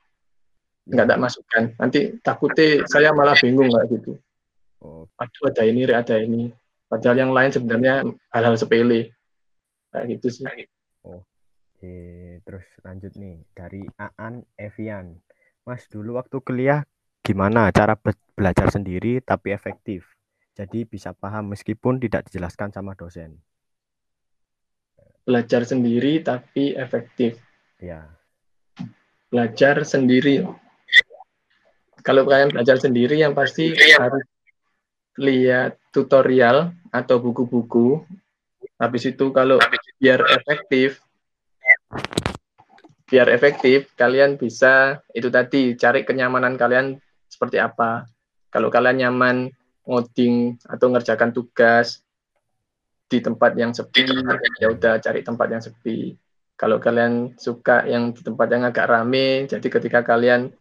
nggak 0.89 1.08
tak 1.08 1.19
masukkan. 1.21 1.63
Nanti 1.78 1.99
takutnya 2.25 2.84
saya 2.89 3.13
malah 3.13 3.38
bingung 3.38 3.69
kayak 3.69 3.88
gitu. 3.93 4.17
Oh, 4.82 5.06
Aduh 5.19 5.52
ada 5.52 5.63
ini, 5.67 5.86
ada 5.86 6.15
ini. 6.17 6.49
Padahal 6.89 7.17
yang 7.21 7.32
lain 7.36 7.52
sebenarnya 7.54 8.02
hal-hal 8.34 8.56
sepele. 8.58 9.13
Kayak 9.93 10.06
gitu 10.17 10.28
sih. 10.41 10.45
Oke, 11.06 11.97
terus 12.43 12.65
lanjut 12.82 13.13
nih 13.15 13.45
dari 13.54 13.86
Aan 13.99 14.41
Evian. 14.58 15.21
Mas, 15.67 15.86
dulu 15.86 16.17
waktu 16.17 16.41
kuliah 16.41 16.82
gimana 17.21 17.69
cara 17.69 17.93
be- 17.93 18.17
belajar 18.34 18.73
sendiri 18.73 19.21
tapi 19.21 19.54
efektif? 19.54 20.10
Jadi 20.58 20.84
bisa 20.84 21.13
paham 21.13 21.54
meskipun 21.54 22.02
tidak 22.02 22.28
dijelaskan 22.28 22.73
sama 22.73 22.97
dosen. 22.97 23.38
Belajar 25.23 25.62
sendiri 25.62 26.25
tapi 26.25 26.73
efektif. 26.73 27.38
Ya, 27.80 28.19
Belajar 29.30 29.86
sendiri. 29.86 30.41
Kalau 32.00 32.24
kalian 32.24 32.56
belajar 32.56 32.80
sendiri 32.80 33.20
yang 33.20 33.36
pasti 33.36 33.76
harus 33.76 34.24
lihat 35.20 35.76
tutorial 35.92 36.72
atau 36.90 37.20
buku-buku. 37.20 38.04
Habis 38.80 39.12
itu 39.12 39.36
kalau 39.36 39.60
biar 40.00 40.24
efektif, 40.40 41.04
biar 43.12 43.28
efektif, 43.28 43.92
kalian 44.00 44.40
bisa 44.40 45.04
itu 45.12 45.28
tadi 45.28 45.76
cari 45.76 46.08
kenyamanan 46.08 46.56
kalian 46.56 46.96
seperti 47.28 47.60
apa. 47.60 48.08
Kalau 48.48 48.72
kalian 48.72 49.04
nyaman 49.04 49.52
ngoding 49.84 50.56
atau 50.64 50.88
ngerjakan 50.96 51.36
tugas 51.36 52.00
di 53.12 53.20
tempat 53.20 53.58
yang 53.60 53.76
sepi, 53.76 54.08
ya 54.64 54.72
udah 54.72 55.04
cari 55.04 55.20
tempat 55.26 55.48
yang 55.52 55.64
sepi. 55.66 56.16
Kalau 56.56 56.80
kalian 56.80 57.36
suka 57.36 57.84
yang 57.88 58.16
di 58.16 58.24
tempat 58.24 58.48
yang 58.52 58.64
agak 58.68 58.88
rame, 58.88 59.48
jadi 59.48 59.68
ketika 59.68 60.04
kalian 60.04 60.52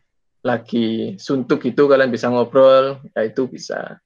lagi 0.42 1.18
suntuk 1.18 1.66
itu 1.66 1.82
kalian 1.90 2.10
bisa 2.12 2.30
ngobrol, 2.30 3.02
ya 3.14 3.26
itu 3.26 3.50
bisa. 3.50 3.98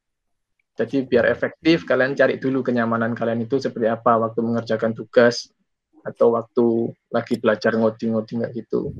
Jadi 0.73 1.05
biar 1.05 1.29
efektif, 1.29 1.85
kalian 1.85 2.16
cari 2.16 2.40
dulu 2.40 2.64
kenyamanan 2.64 3.12
kalian 3.12 3.45
itu 3.45 3.61
seperti 3.61 3.92
apa 3.92 4.16
waktu 4.16 4.40
mengerjakan 4.40 4.97
tugas 4.97 5.53
atau 6.03 6.35
waktu 6.35 6.90
lagi 7.12 7.37
belajar 7.38 7.77
ngoding-ngoding 7.77 8.42
kayak 8.42 8.53
gitu. 8.57 8.90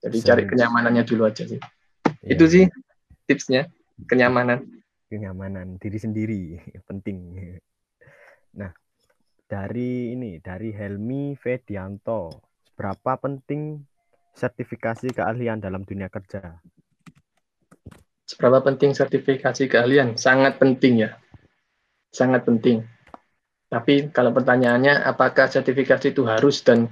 Jadi 0.00 0.16
Bisa. 0.16 0.28
cari 0.32 0.42
kenyamanannya 0.48 1.04
dulu 1.04 1.28
aja 1.28 1.44
sih. 1.44 1.60
ya, 2.24 2.30
Itu 2.32 2.44
sih 2.48 2.64
tipsnya, 3.28 3.68
kenyamanan. 4.08 4.64
kenyamanan 5.06 5.78
diri 5.78 5.98
sendiri 6.00 6.42
penting. 6.88 7.46
Nah, 8.56 8.72
dari 9.46 10.16
ini 10.16 10.40
dari 10.40 10.72
Helmi 10.72 11.36
Vedianto, 11.36 12.32
seberapa 12.64 13.20
penting 13.20 13.76
sertifikasi 14.36 15.16
keahlian 15.16 15.58
dalam 15.58 15.82
dunia 15.82 16.12
kerja? 16.12 16.60
Seberapa 18.28 18.60
penting 18.60 18.92
sertifikasi 18.92 19.64
keahlian? 19.64 20.20
Sangat 20.20 20.60
penting 20.60 21.08
ya. 21.08 21.16
Sangat 22.12 22.44
penting. 22.44 22.84
Tapi 23.66 24.12
kalau 24.12 24.30
pertanyaannya 24.36 25.02
apakah 25.02 25.48
sertifikasi 25.48 26.12
itu 26.12 26.22
harus 26.28 26.60
dan 26.62 26.86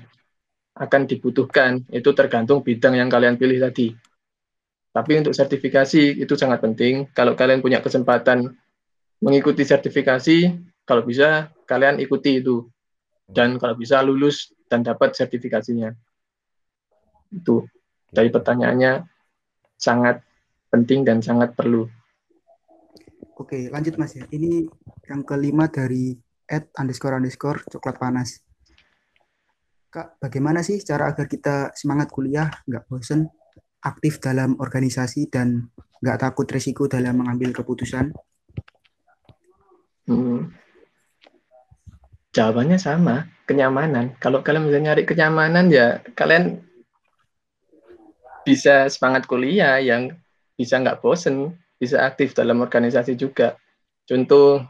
akan 0.74 1.06
dibutuhkan, 1.06 1.86
itu 1.92 2.10
tergantung 2.16 2.64
bidang 2.64 2.98
yang 2.98 3.06
kalian 3.06 3.38
pilih 3.38 3.62
tadi. 3.62 3.94
Tapi 4.90 5.12
untuk 5.22 5.34
sertifikasi 5.34 6.18
itu 6.18 6.34
sangat 6.34 6.62
penting. 6.62 7.10
Kalau 7.14 7.34
kalian 7.38 7.62
punya 7.62 7.78
kesempatan 7.78 8.54
mengikuti 9.22 9.62
sertifikasi, 9.62 10.54
kalau 10.86 11.02
bisa 11.02 11.50
kalian 11.66 11.98
ikuti 11.98 12.42
itu. 12.42 12.66
Dan 13.26 13.58
kalau 13.58 13.74
bisa 13.74 14.02
lulus 14.02 14.54
dan 14.70 14.86
dapat 14.86 15.14
sertifikasinya. 15.14 15.94
Itu 17.34 17.66
dari 18.14 18.30
pertanyaannya 18.30 19.02
sangat 19.74 20.22
penting 20.70 21.02
dan 21.02 21.18
sangat 21.18 21.58
perlu. 21.58 21.90
Oke, 23.34 23.66
lanjut 23.68 23.98
Mas 23.98 24.14
ya. 24.14 24.24
Ini 24.30 24.62
yang 25.10 25.26
kelima 25.26 25.66
dari 25.66 26.14
at 26.46 26.70
underscore 26.78 27.18
underscore 27.18 27.66
coklat 27.66 27.98
panas. 27.98 28.38
Kak, 29.90 30.22
bagaimana 30.22 30.62
sih 30.62 30.78
cara 30.82 31.10
agar 31.10 31.26
kita 31.26 31.74
semangat 31.74 32.10
kuliah, 32.14 32.50
nggak 32.66 32.86
bosen? 32.86 33.30
aktif 33.84 34.16
dalam 34.18 34.56
organisasi 34.56 35.28
dan 35.28 35.68
nggak 36.00 36.18
takut 36.24 36.48
resiko 36.48 36.88
dalam 36.88 37.20
mengambil 37.20 37.52
keputusan? 37.52 38.10
Hmm. 40.08 40.52
Jawabannya 42.34 42.80
sama, 42.80 43.28
kenyamanan. 43.46 44.16
Kalau 44.18 44.42
kalian 44.42 44.66
bisa 44.66 44.80
nyari 44.82 45.04
kenyamanan 45.06 45.70
ya 45.70 46.02
kalian 46.18 46.64
bisa 48.44 48.86
semangat 48.92 49.26
kuliah 49.26 49.80
yang 49.80 50.12
bisa 50.54 50.78
nggak 50.78 51.00
bosen, 51.02 51.56
bisa 51.80 52.04
aktif 52.04 52.36
dalam 52.36 52.62
organisasi 52.62 53.18
juga. 53.18 53.58
Contoh 54.04 54.62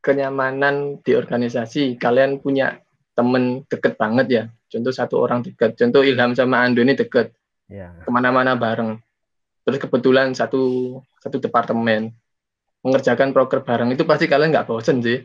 kenyamanan 0.00 0.98
di 1.04 1.12
organisasi, 1.14 2.00
kalian 2.00 2.40
punya 2.40 2.80
temen 3.12 3.62
deket 3.68 3.94
banget 4.00 4.26
ya. 4.28 4.44
Contoh 4.70 4.90
satu 4.90 5.20
orang 5.20 5.44
deket. 5.44 5.76
Contoh 5.76 6.00
Ilham 6.00 6.32
sama 6.32 6.64
Ando 6.64 6.80
ini 6.80 6.96
deket. 6.96 7.36
Ya. 7.68 7.92
Ke 8.00 8.08
mana-mana 8.08 8.56
bareng. 8.56 8.98
Terus 9.62 9.78
kebetulan 9.78 10.32
satu 10.32 10.96
satu 11.20 11.36
departemen 11.36 12.16
mengerjakan 12.80 13.36
proker 13.36 13.60
bareng 13.60 13.92
itu 13.92 14.08
pasti 14.08 14.24
kalian 14.24 14.56
nggak 14.56 14.68
bosen 14.68 15.04
sih 15.04 15.20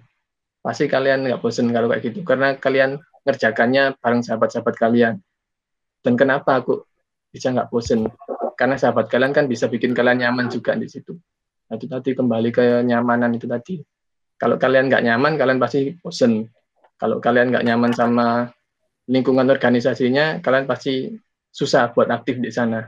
pasti 0.60 0.92
kalian 0.92 1.30
nggak 1.30 1.40
bosen 1.40 1.72
kalau 1.72 1.88
kayak 1.88 2.04
gitu 2.12 2.20
karena 2.28 2.58
kalian 2.60 3.00
ngerjakannya 3.24 3.96
bareng 4.02 4.22
sahabat-sahabat 4.26 4.76
kalian 4.76 5.24
dan 6.04 6.14
kenapa 6.20 6.60
aku 6.60 6.84
bisa 7.36 7.52
nggak 7.52 7.68
bosen? 7.68 8.08
Karena 8.56 8.80
sahabat 8.80 9.12
kalian 9.12 9.36
kan 9.36 9.52
bisa 9.52 9.68
bikin 9.68 9.92
kalian 9.92 10.24
nyaman 10.24 10.48
juga 10.48 10.72
di 10.80 10.88
situ. 10.88 11.20
Nah, 11.68 11.76
itu 11.76 11.92
tadi 11.92 12.16
kembali 12.16 12.50
ke 12.56 12.88
nyamanan 12.88 13.36
itu 13.36 13.44
tadi. 13.44 13.84
Kalau 14.40 14.56
kalian 14.56 14.88
nggak 14.88 15.04
nyaman 15.04 15.36
kalian 15.36 15.60
pasti 15.60 15.92
bosen. 16.00 16.48
Kalau 16.96 17.20
kalian 17.20 17.52
nggak 17.52 17.68
nyaman 17.68 17.92
sama 17.92 18.48
lingkungan 19.12 19.52
organisasinya 19.52 20.40
kalian 20.40 20.64
pasti 20.64 21.12
susah 21.52 21.92
buat 21.92 22.08
aktif 22.08 22.40
di 22.40 22.56
sana. 22.56 22.88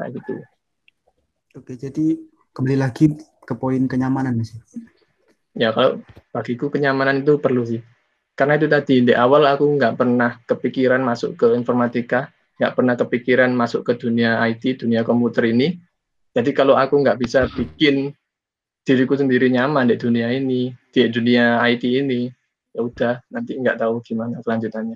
Kayak 0.00 0.16
gitu. 0.16 0.32
Oke 1.60 1.76
jadi 1.76 2.16
kembali 2.56 2.80
lagi 2.80 3.12
ke 3.44 3.52
poin 3.52 3.84
kenyamanan 3.84 4.40
sih 4.40 4.56
ya 5.56 5.72
kalau 5.72 6.00
bagiku 6.32 6.72
kenyamanan 6.72 7.24
itu 7.24 7.36
perlu 7.40 7.62
sih. 7.64 7.80
Karena 8.32 8.56
itu 8.56 8.66
tadi 8.66 9.04
di 9.04 9.12
awal 9.12 9.44
aku 9.44 9.76
nggak 9.76 9.94
pernah 10.00 10.40
kepikiran 10.48 11.04
masuk 11.04 11.36
ke 11.36 11.46
informatika 11.52 12.32
nggak 12.62 12.78
pernah 12.78 12.94
kepikiran 12.94 13.50
masuk 13.50 13.82
ke 13.82 13.98
dunia 13.98 14.38
IT 14.46 14.86
dunia 14.86 15.02
komputer 15.02 15.50
ini. 15.50 15.82
Jadi 16.30 16.54
kalau 16.54 16.78
aku 16.78 17.02
nggak 17.02 17.18
bisa 17.18 17.50
bikin 17.50 18.14
diriku 18.86 19.18
sendiri 19.18 19.50
nyaman 19.50 19.90
di 19.90 19.98
dunia 19.98 20.30
ini 20.30 20.70
di 20.94 21.10
dunia 21.10 21.58
IT 21.66 21.82
ini 21.82 22.30
ya 22.70 22.86
udah 22.86 23.18
nanti 23.34 23.58
nggak 23.58 23.82
tahu 23.82 23.98
gimana 24.06 24.38
kelanjutannya. 24.46 24.94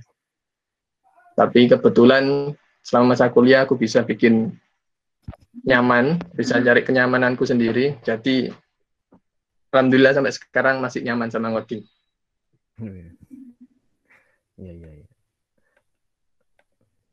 Tapi 1.34 1.66
kebetulan 1.66 2.54
selama 2.86 3.18
masa 3.18 3.34
kuliah 3.34 3.66
aku 3.66 3.74
bisa 3.74 4.06
bikin 4.06 4.54
nyaman 5.66 6.22
bisa 6.38 6.62
cari 6.62 6.86
kenyamananku 6.86 7.42
sendiri. 7.42 7.98
Jadi 8.06 8.46
alhamdulillah 9.74 10.14
sampai 10.14 10.30
sekarang 10.30 10.78
masih 10.78 11.02
nyaman 11.02 11.34
sama 11.34 11.50
ngoding. 11.50 11.82
Iya 14.56 14.72
iya 14.72 14.90
iya. 15.02 15.05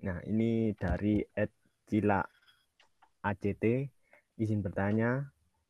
Nah, 0.03 0.19
ini 0.27 0.75
dari 0.75 1.23
Ed 1.23 1.51
Cila 1.87 2.19
ACT 3.23 3.63
izin 4.35 4.59
bertanya 4.59 5.23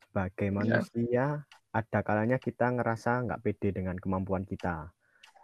sebagai 0.09 0.49
ya. 0.49 0.53
manusia 0.53 1.05
ya. 1.05 1.27
ada 1.73 1.99
kalanya 2.05 2.37
kita 2.41 2.69
ngerasa 2.69 3.29
nggak 3.29 3.41
pede 3.45 3.69
dengan 3.69 3.97
kemampuan 3.97 4.41
kita? 4.41 4.89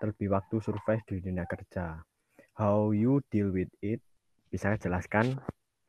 Terlebih 0.01 0.33
waktu 0.33 0.57
survive 0.61 1.05
di 1.05 1.21
dunia 1.21 1.45
kerja. 1.45 2.01
How 2.57 2.89
you 2.89 3.21
deal 3.29 3.53
with 3.53 3.69
it? 3.85 4.01
Bisa 4.49 4.73
jelaskan 4.81 5.37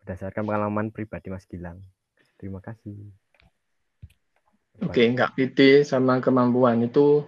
berdasarkan 0.05 0.45
pengalaman 0.45 0.93
pribadi 0.93 1.33
Mas 1.33 1.49
Gilang. 1.49 1.81
Terima 2.37 2.61
kasih. 2.61 2.97
Oke, 4.81 4.97
okay, 4.97 5.07
nggak 5.13 5.37
PD 5.37 5.85
sama 5.85 6.21
kemampuan 6.21 6.85
itu. 6.85 7.25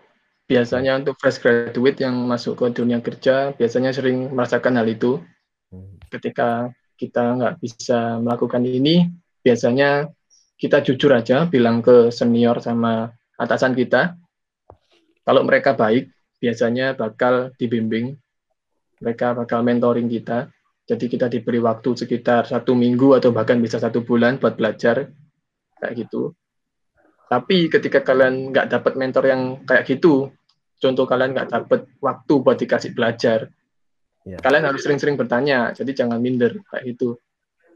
Biasanya 0.49 1.01
untuk 1.01 1.17
fresh 1.17 1.41
graduate 1.41 2.01
yang 2.05 2.17
masuk 2.29 2.61
ke 2.61 2.77
dunia 2.77 3.01
kerja 3.01 3.57
biasanya 3.57 3.93
sering 3.93 4.33
merasakan 4.33 4.77
hal 4.77 4.89
itu. 4.89 5.21
Ketika 6.09 6.71
kita 6.97 7.39
nggak 7.39 7.55
bisa 7.59 8.21
melakukan 8.21 8.63
ini, 8.63 9.09
biasanya 9.41 10.07
kita 10.61 10.85
jujur 10.85 11.11
aja 11.17 11.49
bilang 11.49 11.83
ke 11.83 12.13
senior 12.15 12.63
sama 12.63 13.11
atasan 13.41 13.75
kita. 13.75 14.15
Kalau 15.23 15.43
mereka 15.43 15.75
baik, 15.75 16.11
biasanya 16.39 16.95
bakal 16.95 17.55
dibimbing, 17.57 18.15
mereka 19.03 19.35
bakal 19.35 19.65
mentoring 19.67 20.07
kita. 20.07 20.51
Jadi 20.83 21.07
kita 21.07 21.31
diberi 21.31 21.63
waktu 21.63 21.95
sekitar 21.95 22.47
satu 22.47 22.75
minggu 22.75 23.15
atau 23.17 23.31
bahkan 23.31 23.63
bisa 23.63 23.79
satu 23.79 24.03
bulan 24.03 24.37
buat 24.43 24.59
belajar 24.59 25.09
kayak 25.79 25.95
gitu 25.95 26.35
tapi 27.33 27.73
ketika 27.73 28.05
kalian 28.05 28.53
nggak 28.53 28.69
dapat 28.69 28.93
mentor 29.01 29.25
yang 29.25 29.43
kayak 29.65 29.89
gitu, 29.89 30.29
contoh 30.77 31.09
kalian 31.09 31.33
nggak 31.33 31.49
dapat 31.49 31.89
waktu 32.05 32.33
buat 32.45 32.61
dikasih 32.61 32.93
belajar, 32.93 33.49
ya. 34.27 34.39
kalian 34.39 34.65
harus 34.69 34.83
sering-sering 34.83 35.19
bertanya. 35.19 35.73
Jadi 35.75 35.93
jangan 35.97 36.19
minder 36.19 36.59
kayak 36.71 36.95
gitu. 36.95 37.19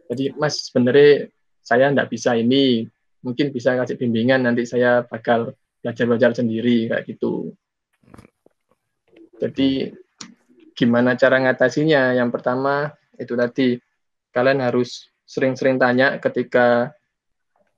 Jadi 0.06 0.34
Mas 0.38 0.70
sebenarnya 0.70 1.30
saya 1.66 1.90
nggak 1.90 2.08
bisa 2.10 2.38
ini, 2.38 2.86
mungkin 3.26 3.50
bisa 3.50 3.74
kasih 3.74 3.98
bimbingan 3.98 4.46
nanti 4.46 4.62
saya 4.62 5.02
bakal 5.02 5.54
belajar-belajar 5.82 6.38
sendiri 6.38 6.90
kayak 6.90 7.04
gitu. 7.10 7.54
Jadi 9.42 9.90
gimana 10.72 11.18
cara 11.18 11.42
ngatasinya? 11.42 12.14
Yang 12.14 12.30
pertama 12.38 12.94
itu 13.18 13.34
tadi 13.34 13.68
kalian 14.30 14.62
harus 14.62 15.10
sering-sering 15.26 15.80
tanya 15.80 16.22
ketika 16.22 16.94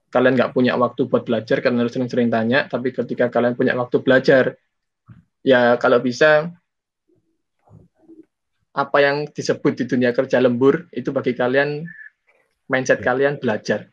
kalian 0.09 0.37
nggak 0.37 0.53
punya 0.57 0.77
waktu 0.77 1.05
buat 1.05 1.25
belajar 1.25 1.61
karena 1.61 1.85
harus 1.85 1.93
sering-sering 1.97 2.33
tanya, 2.33 2.65
tapi 2.69 2.93
ketika 2.93 3.29
kalian 3.29 3.57
punya 3.57 3.77
waktu 3.77 4.01
belajar, 4.01 4.57
ya 5.45 5.77
kalau 5.77 6.01
bisa 6.01 6.53
apa 8.75 8.99
yang 9.01 9.17
disebut 9.31 9.73
di 9.79 9.85
dunia 9.89 10.13
kerja 10.13 10.39
lembur 10.39 10.87
itu 10.93 11.11
bagi 11.11 11.33
kalian 11.33 11.87
mindset 12.69 13.01
kalian 13.01 13.41
belajar. 13.41 13.89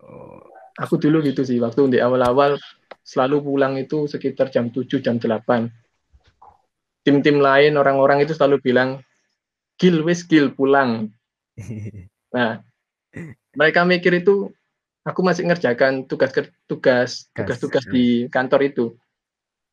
Oh. 0.00 0.40
Aku 0.80 0.96
dulu 0.96 1.20
gitu 1.20 1.44
sih 1.44 1.60
waktu 1.60 1.84
di 1.92 1.98
awal-awal 2.00 2.56
selalu 3.04 3.44
pulang 3.44 3.76
itu 3.76 4.08
sekitar 4.08 4.48
jam 4.48 4.72
7 4.72 5.04
jam 5.04 5.20
8. 5.20 5.68
Tim-tim 7.02 7.42
lain 7.42 7.76
orang-orang 7.76 8.24
itu 8.24 8.32
selalu 8.32 8.62
bilang 8.62 9.02
gil 9.76 10.00
wis 10.06 10.24
gil 10.24 10.54
pulang. 10.54 11.10
Nah, 12.32 12.64
mereka 13.52 13.84
mikir 13.84 14.24
itu 14.24 14.48
aku 15.04 15.20
masih 15.20 15.44
ngerjakan 15.44 16.08
tugas 16.08 16.32
tugas 16.64 17.28
tugas-tugas 17.36 17.84
di 17.92 18.24
kantor 18.32 18.60
itu. 18.72 18.86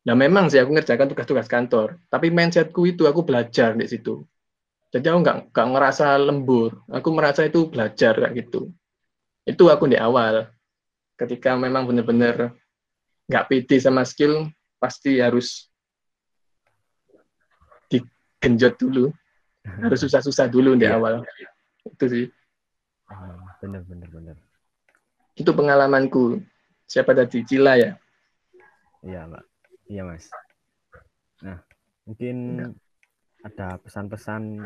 Nah 0.04 0.12
memang 0.12 0.52
sih 0.52 0.60
aku 0.60 0.76
ngerjakan 0.76 1.08
tugas-tugas 1.12 1.48
kantor, 1.48 1.96
tapi 2.12 2.28
mindsetku 2.28 2.84
itu 2.84 3.08
aku 3.08 3.24
belajar 3.24 3.72
di 3.72 3.88
situ. 3.88 4.24
Jadi 4.90 5.06
aku 5.06 5.18
nggak 5.22 5.36
nggak 5.54 5.68
ngerasa 5.70 6.06
lembur, 6.18 6.82
aku 6.90 7.08
merasa 7.14 7.46
itu 7.46 7.70
belajar 7.70 8.18
kayak 8.18 8.34
gitu. 8.42 8.74
Itu 9.46 9.70
aku 9.70 9.86
di 9.86 9.94
awal. 9.94 10.50
Ketika 11.14 11.54
memang 11.54 11.86
benar-benar 11.86 12.58
nggak 13.30 13.46
pede 13.46 13.78
sama 13.78 14.02
skill, 14.02 14.50
pasti 14.82 15.22
harus 15.22 15.70
digenjot 17.86 18.74
dulu, 18.82 19.14
harus 19.62 19.98
susah-susah 20.02 20.50
dulu 20.50 20.74
di 20.74 20.90
iya. 20.90 20.98
awal. 20.98 21.22
Itu 21.86 22.04
sih. 22.10 22.26
Benar, 23.62 23.86
benar, 23.86 24.08
benar. 24.10 24.36
Itu 25.38 25.54
pengalamanku. 25.54 26.42
Siapa 26.90 27.14
tadi? 27.14 27.46
Cila 27.46 27.78
ya? 27.78 27.94
Iya, 29.06 29.30
Pak. 29.30 29.44
Iya, 29.86 30.02
Mas. 30.02 30.26
Nah, 31.46 31.62
mungkin 32.02 32.36
ya. 32.58 32.66
Ada 33.44 33.80
pesan-pesan 33.80 34.64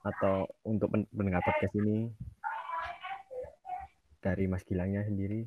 atau 0.00 0.48
untuk 0.64 0.88
mendengar 1.12 1.44
podcast 1.44 1.74
ini 1.76 2.08
dari 4.20 4.44
Mas 4.48 4.64
Gilangnya 4.64 5.04
sendiri 5.04 5.44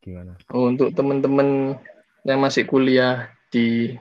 gimana? 0.00 0.36
Oh, 0.52 0.68
untuk 0.68 0.92
teman-teman 0.96 1.76
yang 2.24 2.40
masih 2.40 2.64
kuliah 2.68 3.32
di 3.52 3.96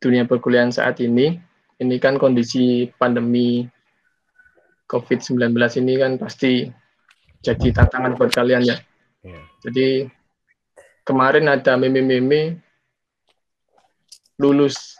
dunia 0.00 0.28
perkuliahan 0.28 0.72
saat 0.72 1.00
ini, 1.00 1.40
ini 1.80 1.96
kan 2.00 2.20
kondisi 2.20 2.92
pandemi 3.00 3.64
COVID-19 4.88 5.56
ini 5.80 5.94
kan 5.96 6.12
pasti 6.20 6.68
jadi 7.40 7.68
tantangan 7.72 8.16
buat 8.16 8.32
kalian 8.32 8.64
ya. 8.64 8.76
Yeah. 9.24 9.44
Jadi 9.64 9.88
kemarin 11.08 11.48
ada 11.48 11.76
meme-meme 11.76 12.60
lulus 14.40 14.96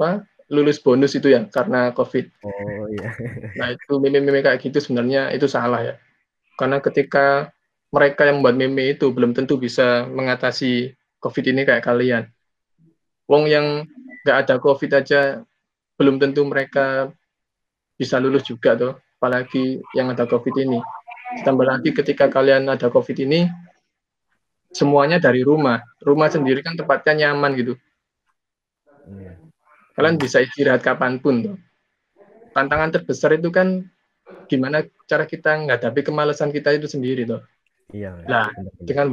apa 0.00 0.24
lulus 0.48 0.80
bonus 0.80 1.12
itu 1.12 1.28
ya 1.28 1.44
karena 1.52 1.92
covid. 1.92 2.32
Oh 2.40 2.88
iya. 2.88 3.12
Nah 3.60 3.68
itu 3.76 4.00
meme-meme 4.00 4.40
kayak 4.40 4.64
gitu 4.64 4.80
sebenarnya 4.80 5.28
itu 5.36 5.44
salah 5.44 5.84
ya. 5.84 5.94
Karena 6.56 6.80
ketika 6.80 7.52
mereka 7.92 8.24
yang 8.24 8.40
membuat 8.40 8.56
meme 8.56 8.96
itu 8.96 9.12
belum 9.12 9.36
tentu 9.36 9.60
bisa 9.60 10.08
mengatasi 10.08 10.96
covid 11.20 11.44
ini 11.52 11.68
kayak 11.68 11.84
kalian. 11.84 12.24
Wong 13.28 13.46
yang 13.46 13.84
nggak 14.24 14.38
ada 14.48 14.54
covid 14.58 14.90
aja 14.96 15.44
belum 16.00 16.16
tentu 16.16 16.48
mereka 16.48 17.12
bisa 18.00 18.16
lulus 18.16 18.48
juga 18.48 18.72
tuh. 18.72 18.96
apalagi 19.20 19.84
yang 19.92 20.08
ada 20.08 20.24
COVID 20.24 20.56
ini. 20.64 20.80
Ditambah 21.36 21.66
lagi 21.68 21.92
ketika 21.92 22.32
kalian 22.32 22.72
ada 22.72 22.88
COVID 22.88 23.20
ini, 23.20 23.44
semuanya 24.72 25.20
dari 25.20 25.44
rumah. 25.44 25.84
Rumah 26.00 26.32
sendiri 26.32 26.64
kan 26.64 26.72
tempatnya 26.72 27.28
nyaman 27.28 27.52
gitu. 27.60 27.76
Kalian 30.00 30.16
bisa 30.16 30.40
istirahat 30.40 30.80
kapan 30.80 31.20
pun. 31.20 31.44
Tuh. 31.44 31.56
Tantangan 32.56 32.88
terbesar 32.88 33.36
itu 33.36 33.52
kan 33.52 33.84
gimana 34.48 34.80
cara 35.04 35.28
kita 35.28 35.60
menghadapi 35.60 36.00
kemalasan 36.00 36.48
kita 36.48 36.72
itu 36.72 36.88
sendiri 36.88 37.28
tuh. 37.28 37.44
Iya. 37.92 38.16
Lah, 38.24 38.48
benar-benar. 38.48 38.86
Dengan 38.88 39.06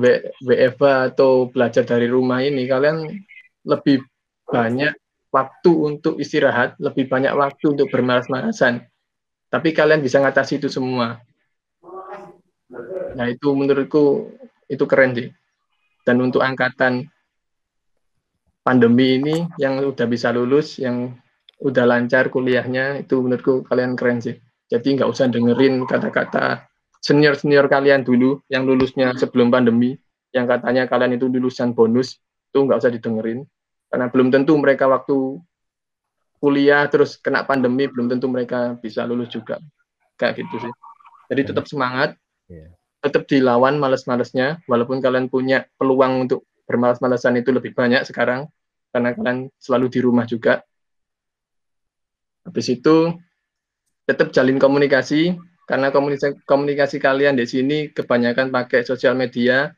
WFH 0.48 0.84
atau 1.12 1.52
belajar 1.52 1.84
dari 1.84 2.08
rumah 2.08 2.40
ini, 2.40 2.64
kalian 2.72 3.04
lebih 3.68 4.08
banyak 4.48 4.96
waktu 5.28 5.72
untuk 5.76 6.24
istirahat, 6.24 6.80
lebih 6.80 7.12
banyak 7.12 7.36
waktu 7.36 7.76
untuk 7.76 7.92
bermalas-malasan. 7.92 8.88
Tapi 9.52 9.76
kalian 9.76 10.00
bisa 10.00 10.24
ngatasi 10.24 10.64
itu 10.64 10.72
semua. 10.72 11.20
Nah, 13.12 13.28
itu 13.28 13.52
menurutku 13.52 14.32
itu 14.72 14.84
keren 14.88 15.12
sih. 15.20 15.28
Dan 16.08 16.24
untuk 16.24 16.40
angkatan 16.40 17.12
pandemi 18.68 19.16
ini 19.16 19.48
yang 19.56 19.80
udah 19.80 20.04
bisa 20.12 20.36
lulus, 20.36 20.76
yang 20.76 21.16
udah 21.64 21.88
lancar 21.88 22.28
kuliahnya, 22.28 23.00
itu 23.00 23.24
menurutku 23.24 23.64
kalian 23.72 23.96
keren 23.96 24.20
sih. 24.20 24.36
Jadi 24.68 25.00
nggak 25.00 25.08
usah 25.08 25.32
dengerin 25.32 25.88
kata-kata 25.88 26.68
senior-senior 27.00 27.72
kalian 27.72 28.04
dulu 28.04 28.44
yang 28.52 28.68
lulusnya 28.68 29.16
sebelum 29.16 29.48
pandemi, 29.48 29.96
yang 30.36 30.44
katanya 30.44 30.84
kalian 30.92 31.16
itu 31.16 31.32
lulusan 31.32 31.72
bonus, 31.72 32.20
itu 32.52 32.60
nggak 32.60 32.84
usah 32.84 32.92
didengerin. 32.92 33.48
Karena 33.88 34.12
belum 34.12 34.28
tentu 34.36 34.60
mereka 34.60 34.92
waktu 34.92 35.40
kuliah 36.44 36.84
terus 36.92 37.16
kena 37.16 37.48
pandemi, 37.48 37.88
belum 37.88 38.12
tentu 38.12 38.28
mereka 38.28 38.76
bisa 38.84 39.08
lulus 39.08 39.32
juga. 39.32 39.64
Kayak 40.20 40.44
gitu 40.44 40.68
sih. 40.68 40.74
Jadi 41.32 41.42
tetap 41.56 41.66
semangat, 41.72 42.20
Iya. 42.52 42.76
tetap 43.00 43.24
dilawan 43.32 43.80
males-malesnya, 43.80 44.60
walaupun 44.68 45.00
kalian 45.00 45.32
punya 45.32 45.64
peluang 45.80 46.28
untuk 46.28 46.44
bermalas-malasan 46.68 47.40
itu 47.40 47.56
lebih 47.56 47.72
banyak 47.72 48.04
sekarang, 48.04 48.52
karena 48.98 49.14
kalian 49.14 49.54
selalu 49.62 49.94
di 49.94 50.00
rumah 50.02 50.26
juga. 50.26 50.66
Habis 52.50 52.74
itu, 52.74 53.14
tetap 54.10 54.34
jalin 54.34 54.58
komunikasi, 54.58 55.38
karena 55.70 55.94
komunikasi, 55.94 56.42
komunikasi 56.50 56.98
kalian 56.98 57.38
di 57.38 57.46
sini 57.46 57.94
kebanyakan 57.94 58.50
pakai 58.50 58.82
sosial 58.82 59.14
media, 59.14 59.78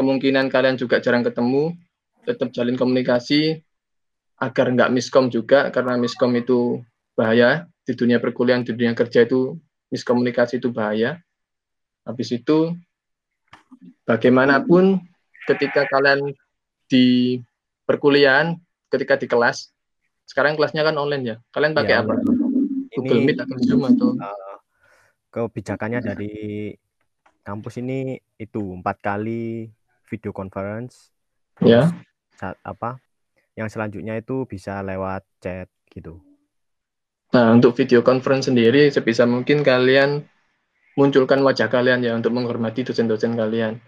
kemungkinan 0.00 0.48
kalian 0.48 0.80
juga 0.80 1.04
jarang 1.04 1.20
ketemu, 1.20 1.76
tetap 2.24 2.56
jalin 2.56 2.80
komunikasi, 2.80 3.60
agar 4.40 4.72
nggak 4.72 4.96
miskom 4.96 5.28
juga, 5.28 5.68
karena 5.68 6.00
miskom 6.00 6.32
itu 6.32 6.80
bahaya, 7.12 7.68
di 7.84 7.92
dunia 7.92 8.16
perkuliahan, 8.16 8.64
di 8.64 8.72
dunia 8.72 8.96
kerja 8.96 9.28
itu, 9.28 9.60
miskomunikasi 9.92 10.56
itu 10.56 10.72
bahaya. 10.72 11.20
Habis 12.08 12.32
itu, 12.32 12.72
bagaimanapun 14.08 15.04
ketika 15.44 15.84
kalian 15.92 16.32
di 16.88 17.36
perkuliahan, 17.84 18.58
ketika 18.90 19.20
di 19.20 19.26
kelas, 19.30 19.72
sekarang 20.24 20.56
kelasnya 20.56 20.84
kan 20.84 20.96
online 20.96 21.24
ya, 21.24 21.36
kalian 21.52 21.72
pakai 21.76 21.94
Iya, 21.96 22.04
apa? 22.04 22.14
Ini 22.20 22.96
Google 22.96 23.20
Meet 23.28 23.38
atau 23.44 23.56
Zoom 23.60 23.82
atau? 23.86 24.08
eh, 24.16 24.56
kebijakannya 25.34 26.00
dari 26.00 26.34
kampus 27.44 27.82
ini 27.82 28.16
itu 28.40 28.62
empat 28.80 29.02
kali 29.04 29.68
video 30.08 30.32
conference. 30.32 31.12
Ya? 31.62 31.92
saat 32.34 32.58
apa? 32.66 32.98
Yang 33.54 33.78
selanjutnya 33.78 34.18
itu 34.18 34.42
bisa 34.44 34.82
lewat 34.82 35.22
chat 35.38 35.70
gitu. 35.86 36.18
Nah, 37.30 37.54
untuk 37.54 37.74
video 37.78 38.02
conference 38.02 38.50
sendiri, 38.50 38.90
sebisa 38.90 39.26
mungkin 39.26 39.62
kalian 39.62 40.26
munculkan 40.94 41.42
wajah 41.42 41.66
kalian 41.66 42.02
ya 42.02 42.14
untuk 42.14 42.34
menghormati 42.34 42.86
dosen-dosen 42.86 43.34
kalian. 43.34 43.78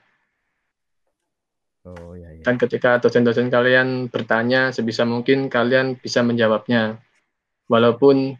Oh 1.86 2.18
ya 2.18 2.34
ya 2.34 2.42
Dan 2.42 2.58
ketika 2.58 2.98
dosen-dosen 2.98 3.48
kalian 3.48 4.10
bertanya, 4.10 4.74
sebisa 4.74 5.06
mungkin 5.06 5.46
kalian 5.46 5.96
bisa 5.96 6.26
menjawabnya. 6.26 6.98
Walaupun 7.70 8.34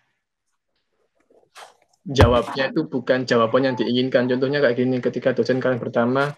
jawabnya 2.07 2.71
itu 2.71 2.87
bukan 2.87 3.27
jawaban 3.27 3.73
yang 3.73 3.77
diinginkan. 3.79 4.31
Contohnya 4.31 4.63
kayak 4.63 4.77
gini, 4.79 4.99
ketika 5.03 5.35
dosen 5.35 5.59
kalian 5.59 5.83
pertama, 5.83 6.35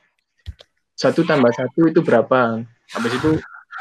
satu 0.97 1.25
tambah 1.25 1.53
satu 1.53 1.89
itu 1.89 2.01
berapa? 2.01 2.65
Habis 2.97 3.13
itu 3.21 3.31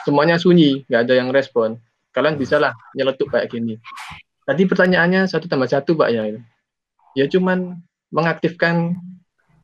semuanya 0.04 0.36
sunyi, 0.36 0.84
nggak 0.88 1.02
ada 1.08 1.14
yang 1.16 1.30
respon. 1.32 1.80
Kalian 2.12 2.36
bisa 2.36 2.60
lah 2.60 2.76
nyeletuk 2.96 3.32
kayak 3.32 3.48
gini. 3.52 3.80
Tadi 4.44 4.64
pertanyaannya 4.64 5.28
satu 5.28 5.48
tambah 5.48 5.68
satu, 5.68 5.96
Pak 5.96 6.10
ya. 6.12 6.24
Ya 7.16 7.26
cuman 7.28 7.80
mengaktifkan 8.12 8.96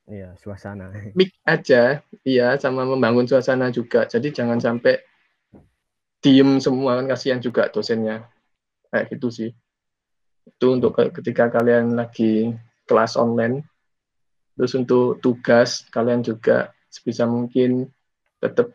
iya 0.08 0.36
suasana 0.40 0.92
mic 1.18 1.32
aja, 1.48 2.04
iya, 2.28 2.56
sama 2.60 2.84
membangun 2.84 3.28
suasana 3.28 3.72
juga. 3.72 4.04
Jadi 4.08 4.32
jangan 4.36 4.60
sampai 4.60 5.00
diem 6.24 6.60
semua 6.64 7.00
kan 7.00 7.12
kasihan 7.12 7.40
juga 7.44 7.68
dosennya. 7.68 8.28
Kayak 8.92 9.06
gitu 9.16 9.28
sih. 9.32 9.50
Itu 10.48 10.76
untuk 10.76 10.96
ke- 10.96 11.12
ketika 11.20 11.52
kalian 11.52 11.96
lagi 11.96 12.56
kelas 12.88 13.20
online. 13.20 13.64
Terus 14.56 14.76
untuk 14.78 15.18
tugas 15.20 15.84
kalian 15.90 16.22
juga 16.22 16.72
sebisa 16.88 17.26
mungkin 17.26 17.90
tetap 18.38 18.72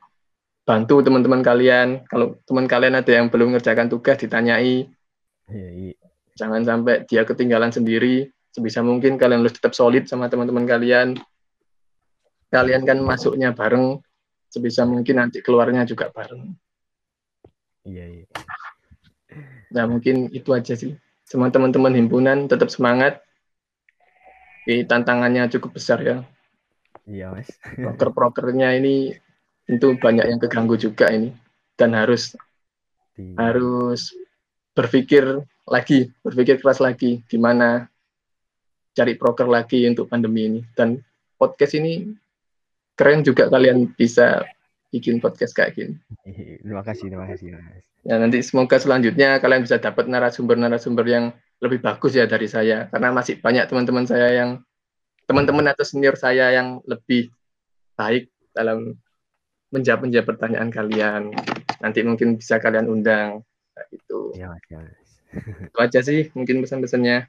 bantu 0.67 1.01
teman-teman 1.01 1.41
kalian. 1.41 2.05
Kalau 2.11 2.37
teman 2.45 2.69
kalian 2.69 2.99
ada 2.99 3.13
yang 3.15 3.33
belum 3.33 3.55
mengerjakan 3.57 3.89
tugas 3.89 4.21
ditanyai, 4.21 4.91
Iya, 5.49 5.71
iya. 5.73 5.95
jangan 6.37 6.61
sampai 6.61 7.09
dia 7.09 7.25
ketinggalan 7.25 7.73
sendiri. 7.73 8.29
Sebisa 8.49 8.81
mungkin 8.81 9.21
kalian 9.21 9.45
harus 9.45 9.55
tetap 9.55 9.77
solid 9.77 10.09
sama 10.09 10.27
teman-teman 10.33 10.65
kalian. 10.65 11.19
Kalian 12.49 12.89
kan 12.89 12.97
masuknya 13.05 13.53
bareng, 13.53 14.01
sebisa 14.49 14.89
mungkin 14.89 15.21
nanti 15.21 15.45
keluarnya 15.45 15.85
juga 15.85 16.09
bareng. 16.09 16.57
iya 17.89 18.05
iya 18.09 18.25
Nah 19.69 19.85
mungkin 19.85 20.33
itu 20.33 20.49
aja 20.57 20.73
sih. 20.73 20.97
Sama 21.29 21.53
teman-teman 21.53 21.93
himpunan 21.93 22.49
tetap 22.49 22.73
semangat. 22.73 23.21
Ini 24.65 24.85
tantangannya 24.89 25.49
cukup 25.53 25.77
besar 25.77 26.01
ya. 26.05 26.25
iya 27.09 27.33
mas 27.33 27.49
Proker-prokernya 27.77 28.77
ini 28.81 29.17
tentu 29.69 29.97
banyak 29.97 30.25
yang 30.25 30.41
keganggu 30.41 30.77
juga 30.81 31.13
ini. 31.13 31.33
Dan 31.77 31.93
harus 31.93 32.33
Di- 33.13 33.37
harus 33.37 34.13
berpikir 34.73 35.45
lagi, 35.69 36.09
berpikir 36.25 36.61
keras 36.65 36.81
lagi 36.81 37.21
gimana 37.29 37.93
cari 38.99 39.15
proker 39.15 39.47
lagi 39.47 39.87
untuk 39.87 40.11
pandemi 40.11 40.51
ini. 40.51 40.61
Dan 40.75 40.99
podcast 41.39 41.79
ini 41.79 42.11
keren 42.99 43.23
juga 43.23 43.47
kalian 43.47 43.95
bisa 43.95 44.43
bikin 44.91 45.23
podcast 45.23 45.55
kayak 45.55 45.79
gini. 45.79 45.95
terima 46.67 46.83
kasih 46.83 47.07
terima 47.07 47.27
kasih 47.31 47.55
mas 47.55 47.87
Ya 48.03 48.17
nanti 48.19 48.43
semoga 48.43 48.81
selanjutnya 48.81 49.39
kalian 49.39 49.63
bisa 49.63 49.77
dapat 49.79 50.11
narasumber-narasumber 50.11 51.07
yang 51.07 51.31
lebih 51.63 51.83
bagus 51.83 52.15
ya 52.15 52.25
dari 52.25 52.47
saya 52.47 52.87
karena 52.89 53.11
masih 53.11 53.43
banyak 53.43 53.67
teman-teman 53.67 54.07
saya 54.07 54.31
yang 54.33 54.51
teman-teman 55.27 55.75
atau 55.75 55.85
senior 55.85 56.15
saya 56.15 56.55
yang 56.55 56.81
lebih 56.89 57.29
baik 57.99 58.31
dalam 58.55 58.97
menjawab 59.75 60.09
menjawab 60.09 60.27
pertanyaan 60.35 60.71
kalian. 60.73 61.23
Nanti 61.85 62.01
mungkin 62.03 62.41
bisa 62.41 62.57
kalian 62.59 62.89
undang 62.89 63.45
mas 63.77 63.87
iya, 64.35 64.47
mas 64.51 64.63
Itu 65.69 65.79
aja 65.79 66.01
sih 66.01 66.33
mungkin 66.33 66.65
pesan-pesannya. 66.65 67.29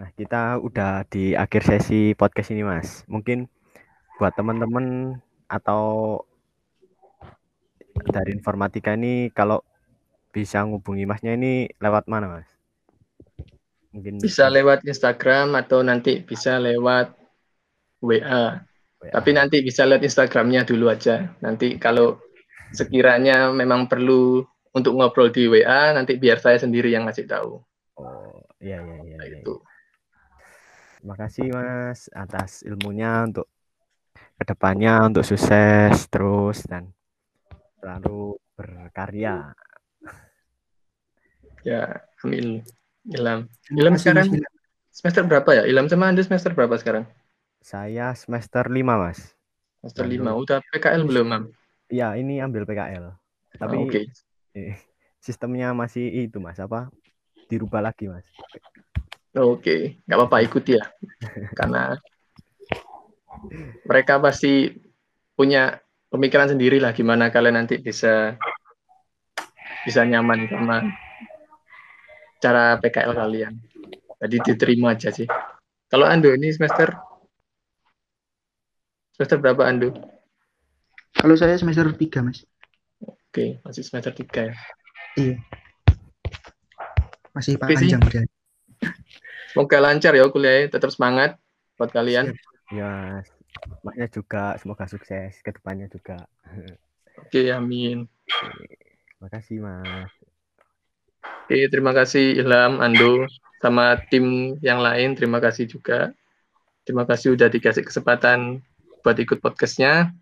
Nah, 0.00 0.08
kita 0.16 0.56
udah 0.64 1.04
di 1.12 1.36
akhir 1.36 1.60
sesi 1.60 2.16
podcast 2.16 2.48
ini, 2.56 2.64
Mas. 2.64 3.04
Mungkin 3.04 3.44
buat 4.16 4.32
teman-teman 4.32 5.12
atau 5.44 6.16
dari 8.08 8.32
informatika 8.32 8.96
ini 8.96 9.28
kalau 9.36 9.60
bisa 10.32 10.64
ngubungi 10.64 11.04
Masnya 11.04 11.36
ini 11.36 11.68
lewat 11.76 12.08
mana, 12.08 12.32
Mas? 12.32 12.48
Mungkin 13.92 14.24
Bisa 14.24 14.48
lewat 14.48 14.88
Instagram 14.88 15.52
atau 15.60 15.84
nanti 15.84 16.24
bisa 16.24 16.56
lewat 16.56 17.12
WA. 18.00 18.64
WA. 19.04 19.12
Tapi 19.12 19.30
nanti 19.36 19.60
bisa 19.60 19.84
lihat 19.84 20.00
Instagramnya 20.00 20.64
dulu 20.64 20.88
aja. 20.88 21.28
Nanti 21.44 21.76
kalau 21.76 22.16
sekiranya 22.72 23.52
memang 23.52 23.84
perlu 23.84 24.48
untuk 24.72 24.96
ngobrol 24.96 25.28
di 25.28 25.44
WA, 25.44 25.92
nanti 25.92 26.16
biar 26.16 26.40
saya 26.40 26.56
sendiri 26.56 26.88
yang 26.88 27.04
ngasih 27.04 27.28
tahu. 27.28 27.60
Oh, 28.00 28.40
iya 28.64 28.80
iya 28.80 28.96
iya. 29.04 29.16
Nah, 29.20 29.28
iya. 29.28 29.44
itu. 29.44 29.60
Terima 29.60 29.69
kasih, 31.04 31.48
Mas, 31.52 32.08
atas 32.12 32.60
ilmunya 32.66 33.24
untuk 33.26 33.46
ke 34.36 34.44
depannya 34.44 35.04
untuk 35.04 35.24
sukses 35.24 36.08
terus 36.08 36.64
dan 36.64 36.92
selalu 37.80 38.36
berkarya. 38.56 39.52
Ya, 41.64 42.00
amin. 42.24 42.64
Ilham. 43.08 43.48
Terima 43.64 43.80
Ilham 43.80 43.94
sekarang 43.96 44.28
Mas 44.32 44.44
semester 44.92 45.22
berapa 45.24 45.50
ya? 45.56 45.62
Ilham 45.64 45.88
sama 45.88 46.08
Anda 46.08 46.24
semester 46.24 46.52
berapa 46.52 46.76
sekarang? 46.76 47.04
Saya 47.60 48.16
semester 48.16 48.64
5, 48.68 48.96
Mas. 48.96 49.36
Semester 49.80 50.04
Lalu. 50.08 50.14
5. 50.20 50.30
Udah 50.36 50.58
PKL 50.72 51.02
belum, 51.04 51.26
Mam? 51.28 51.42
Iya, 51.92 52.16
ini 52.16 52.40
ambil 52.40 52.64
PKL. 52.64 53.12
Tapi 53.60 53.76
Ah, 53.76 53.84
Oke. 53.84 54.00
eh, 54.56 54.76
sistemnya 55.20 55.72
masih 55.76 56.08
itu, 56.28 56.40
Mas, 56.40 56.56
apa? 56.60 56.88
Dirubah 57.48 57.84
lagi, 57.84 58.08
Mas. 58.08 58.24
Oke, 59.38 60.02
nggak 60.06 60.18
apa-apa 60.18 60.42
ikut 60.42 60.64
ya. 60.66 60.82
Karena 61.54 61.94
mereka 63.86 64.18
pasti 64.18 64.74
punya 65.38 65.78
pemikiran 66.10 66.50
sendiri 66.50 66.82
lah 66.82 66.90
gimana 66.90 67.30
kalian 67.30 67.62
nanti 67.62 67.78
bisa 67.78 68.34
bisa 69.86 70.02
nyaman 70.02 70.50
sama 70.50 70.82
cara 72.42 72.76
PKL 72.82 73.14
kalian. 73.14 73.54
Jadi 74.20 74.36
diterima 74.52 74.92
aja 74.92 75.14
sih. 75.14 75.30
Kalau 75.86 76.04
Ando 76.10 76.34
ini 76.34 76.50
semester 76.50 76.92
semester 79.14 79.38
berapa 79.38 79.62
Ando? 79.64 79.94
Kalau 81.10 81.34
saya 81.36 81.58
semester 81.58 81.90
3, 81.90 82.24
Mas. 82.24 82.46
Oke, 83.02 83.60
masih 83.66 83.82
semester 83.84 84.14
3 84.14 84.48
ya. 84.48 84.54
Iya. 85.18 85.36
Masih 87.34 87.60
panjang 87.60 88.00
berarti. 88.00 88.39
Semoga 89.50 89.78
lancar 89.82 90.14
ya 90.14 90.30
kuliahnya, 90.30 90.70
tetap 90.70 90.94
semangat 90.94 91.36
buat 91.74 91.90
kalian. 91.90 92.34
Ya, 92.70 93.20
maknya 93.82 94.06
juga 94.06 94.54
semoga 94.62 94.86
sukses 94.86 95.42
ke 95.42 95.50
depannya 95.50 95.90
juga. 95.90 96.30
Oke, 97.18 97.50
amin. 97.50 98.06
Terima 99.18 99.28
kasih, 99.28 99.56
Mas. 99.58 100.12
Oke, 101.20 101.66
terima 101.66 101.90
kasih 101.90 102.38
Ilham, 102.38 102.78
Ando, 102.78 103.26
sama 103.58 103.98
tim 104.06 104.54
yang 104.62 104.78
lain. 104.78 105.18
Terima 105.18 105.42
kasih 105.42 105.66
juga. 105.66 106.14
Terima 106.86 107.04
kasih 107.04 107.34
udah 107.34 107.50
dikasih 107.50 107.82
kesempatan 107.82 108.62
buat 109.02 109.18
ikut 109.18 109.42
podcastnya. 109.42 110.14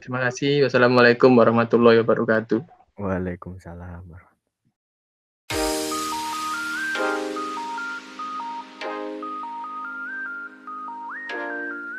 Terima 0.00 0.24
kasih. 0.26 0.66
Wassalamualaikum 0.66 1.30
warahmatullahi 1.36 2.02
wabarakatuh. 2.02 2.64
Waalaikumsalam. 2.98 4.29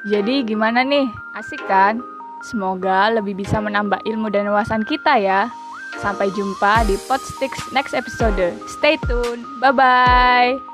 Jadi 0.01 0.41
gimana 0.41 0.81
nih? 0.81 1.13
Asik 1.37 1.61
kan? 1.69 2.01
Semoga 2.41 3.13
lebih 3.13 3.37
bisa 3.37 3.61
menambah 3.61 4.01
ilmu 4.01 4.33
dan 4.33 4.49
wawasan 4.49 4.81
kita 4.81 5.21
ya. 5.21 5.53
Sampai 6.01 6.33
jumpa 6.33 6.81
di 6.89 6.97
Podsticks 7.05 7.69
next 7.69 7.93
episode. 7.93 8.57
Stay 8.65 8.97
tune. 9.05 9.45
Bye-bye. 9.61 10.70